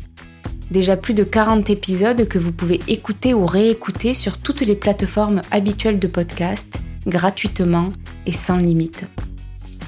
Déjà 0.73 0.97
plus 0.97 1.14
de 1.14 1.23
40 1.23 1.71
épisodes 1.71 2.27
que 2.27 2.37
vous 2.37 2.51
pouvez 2.51 2.81
écouter 2.88 3.33
ou 3.33 3.47
réécouter 3.47 4.12
sur 4.12 4.38
toutes 4.38 4.62
les 4.62 4.75
plateformes 4.75 5.40
habituelles 5.53 6.01
de 6.01 6.09
podcast, 6.09 6.81
gratuitement 7.07 7.90
et 8.27 8.33
sans 8.33 8.57
limite. 8.57 9.05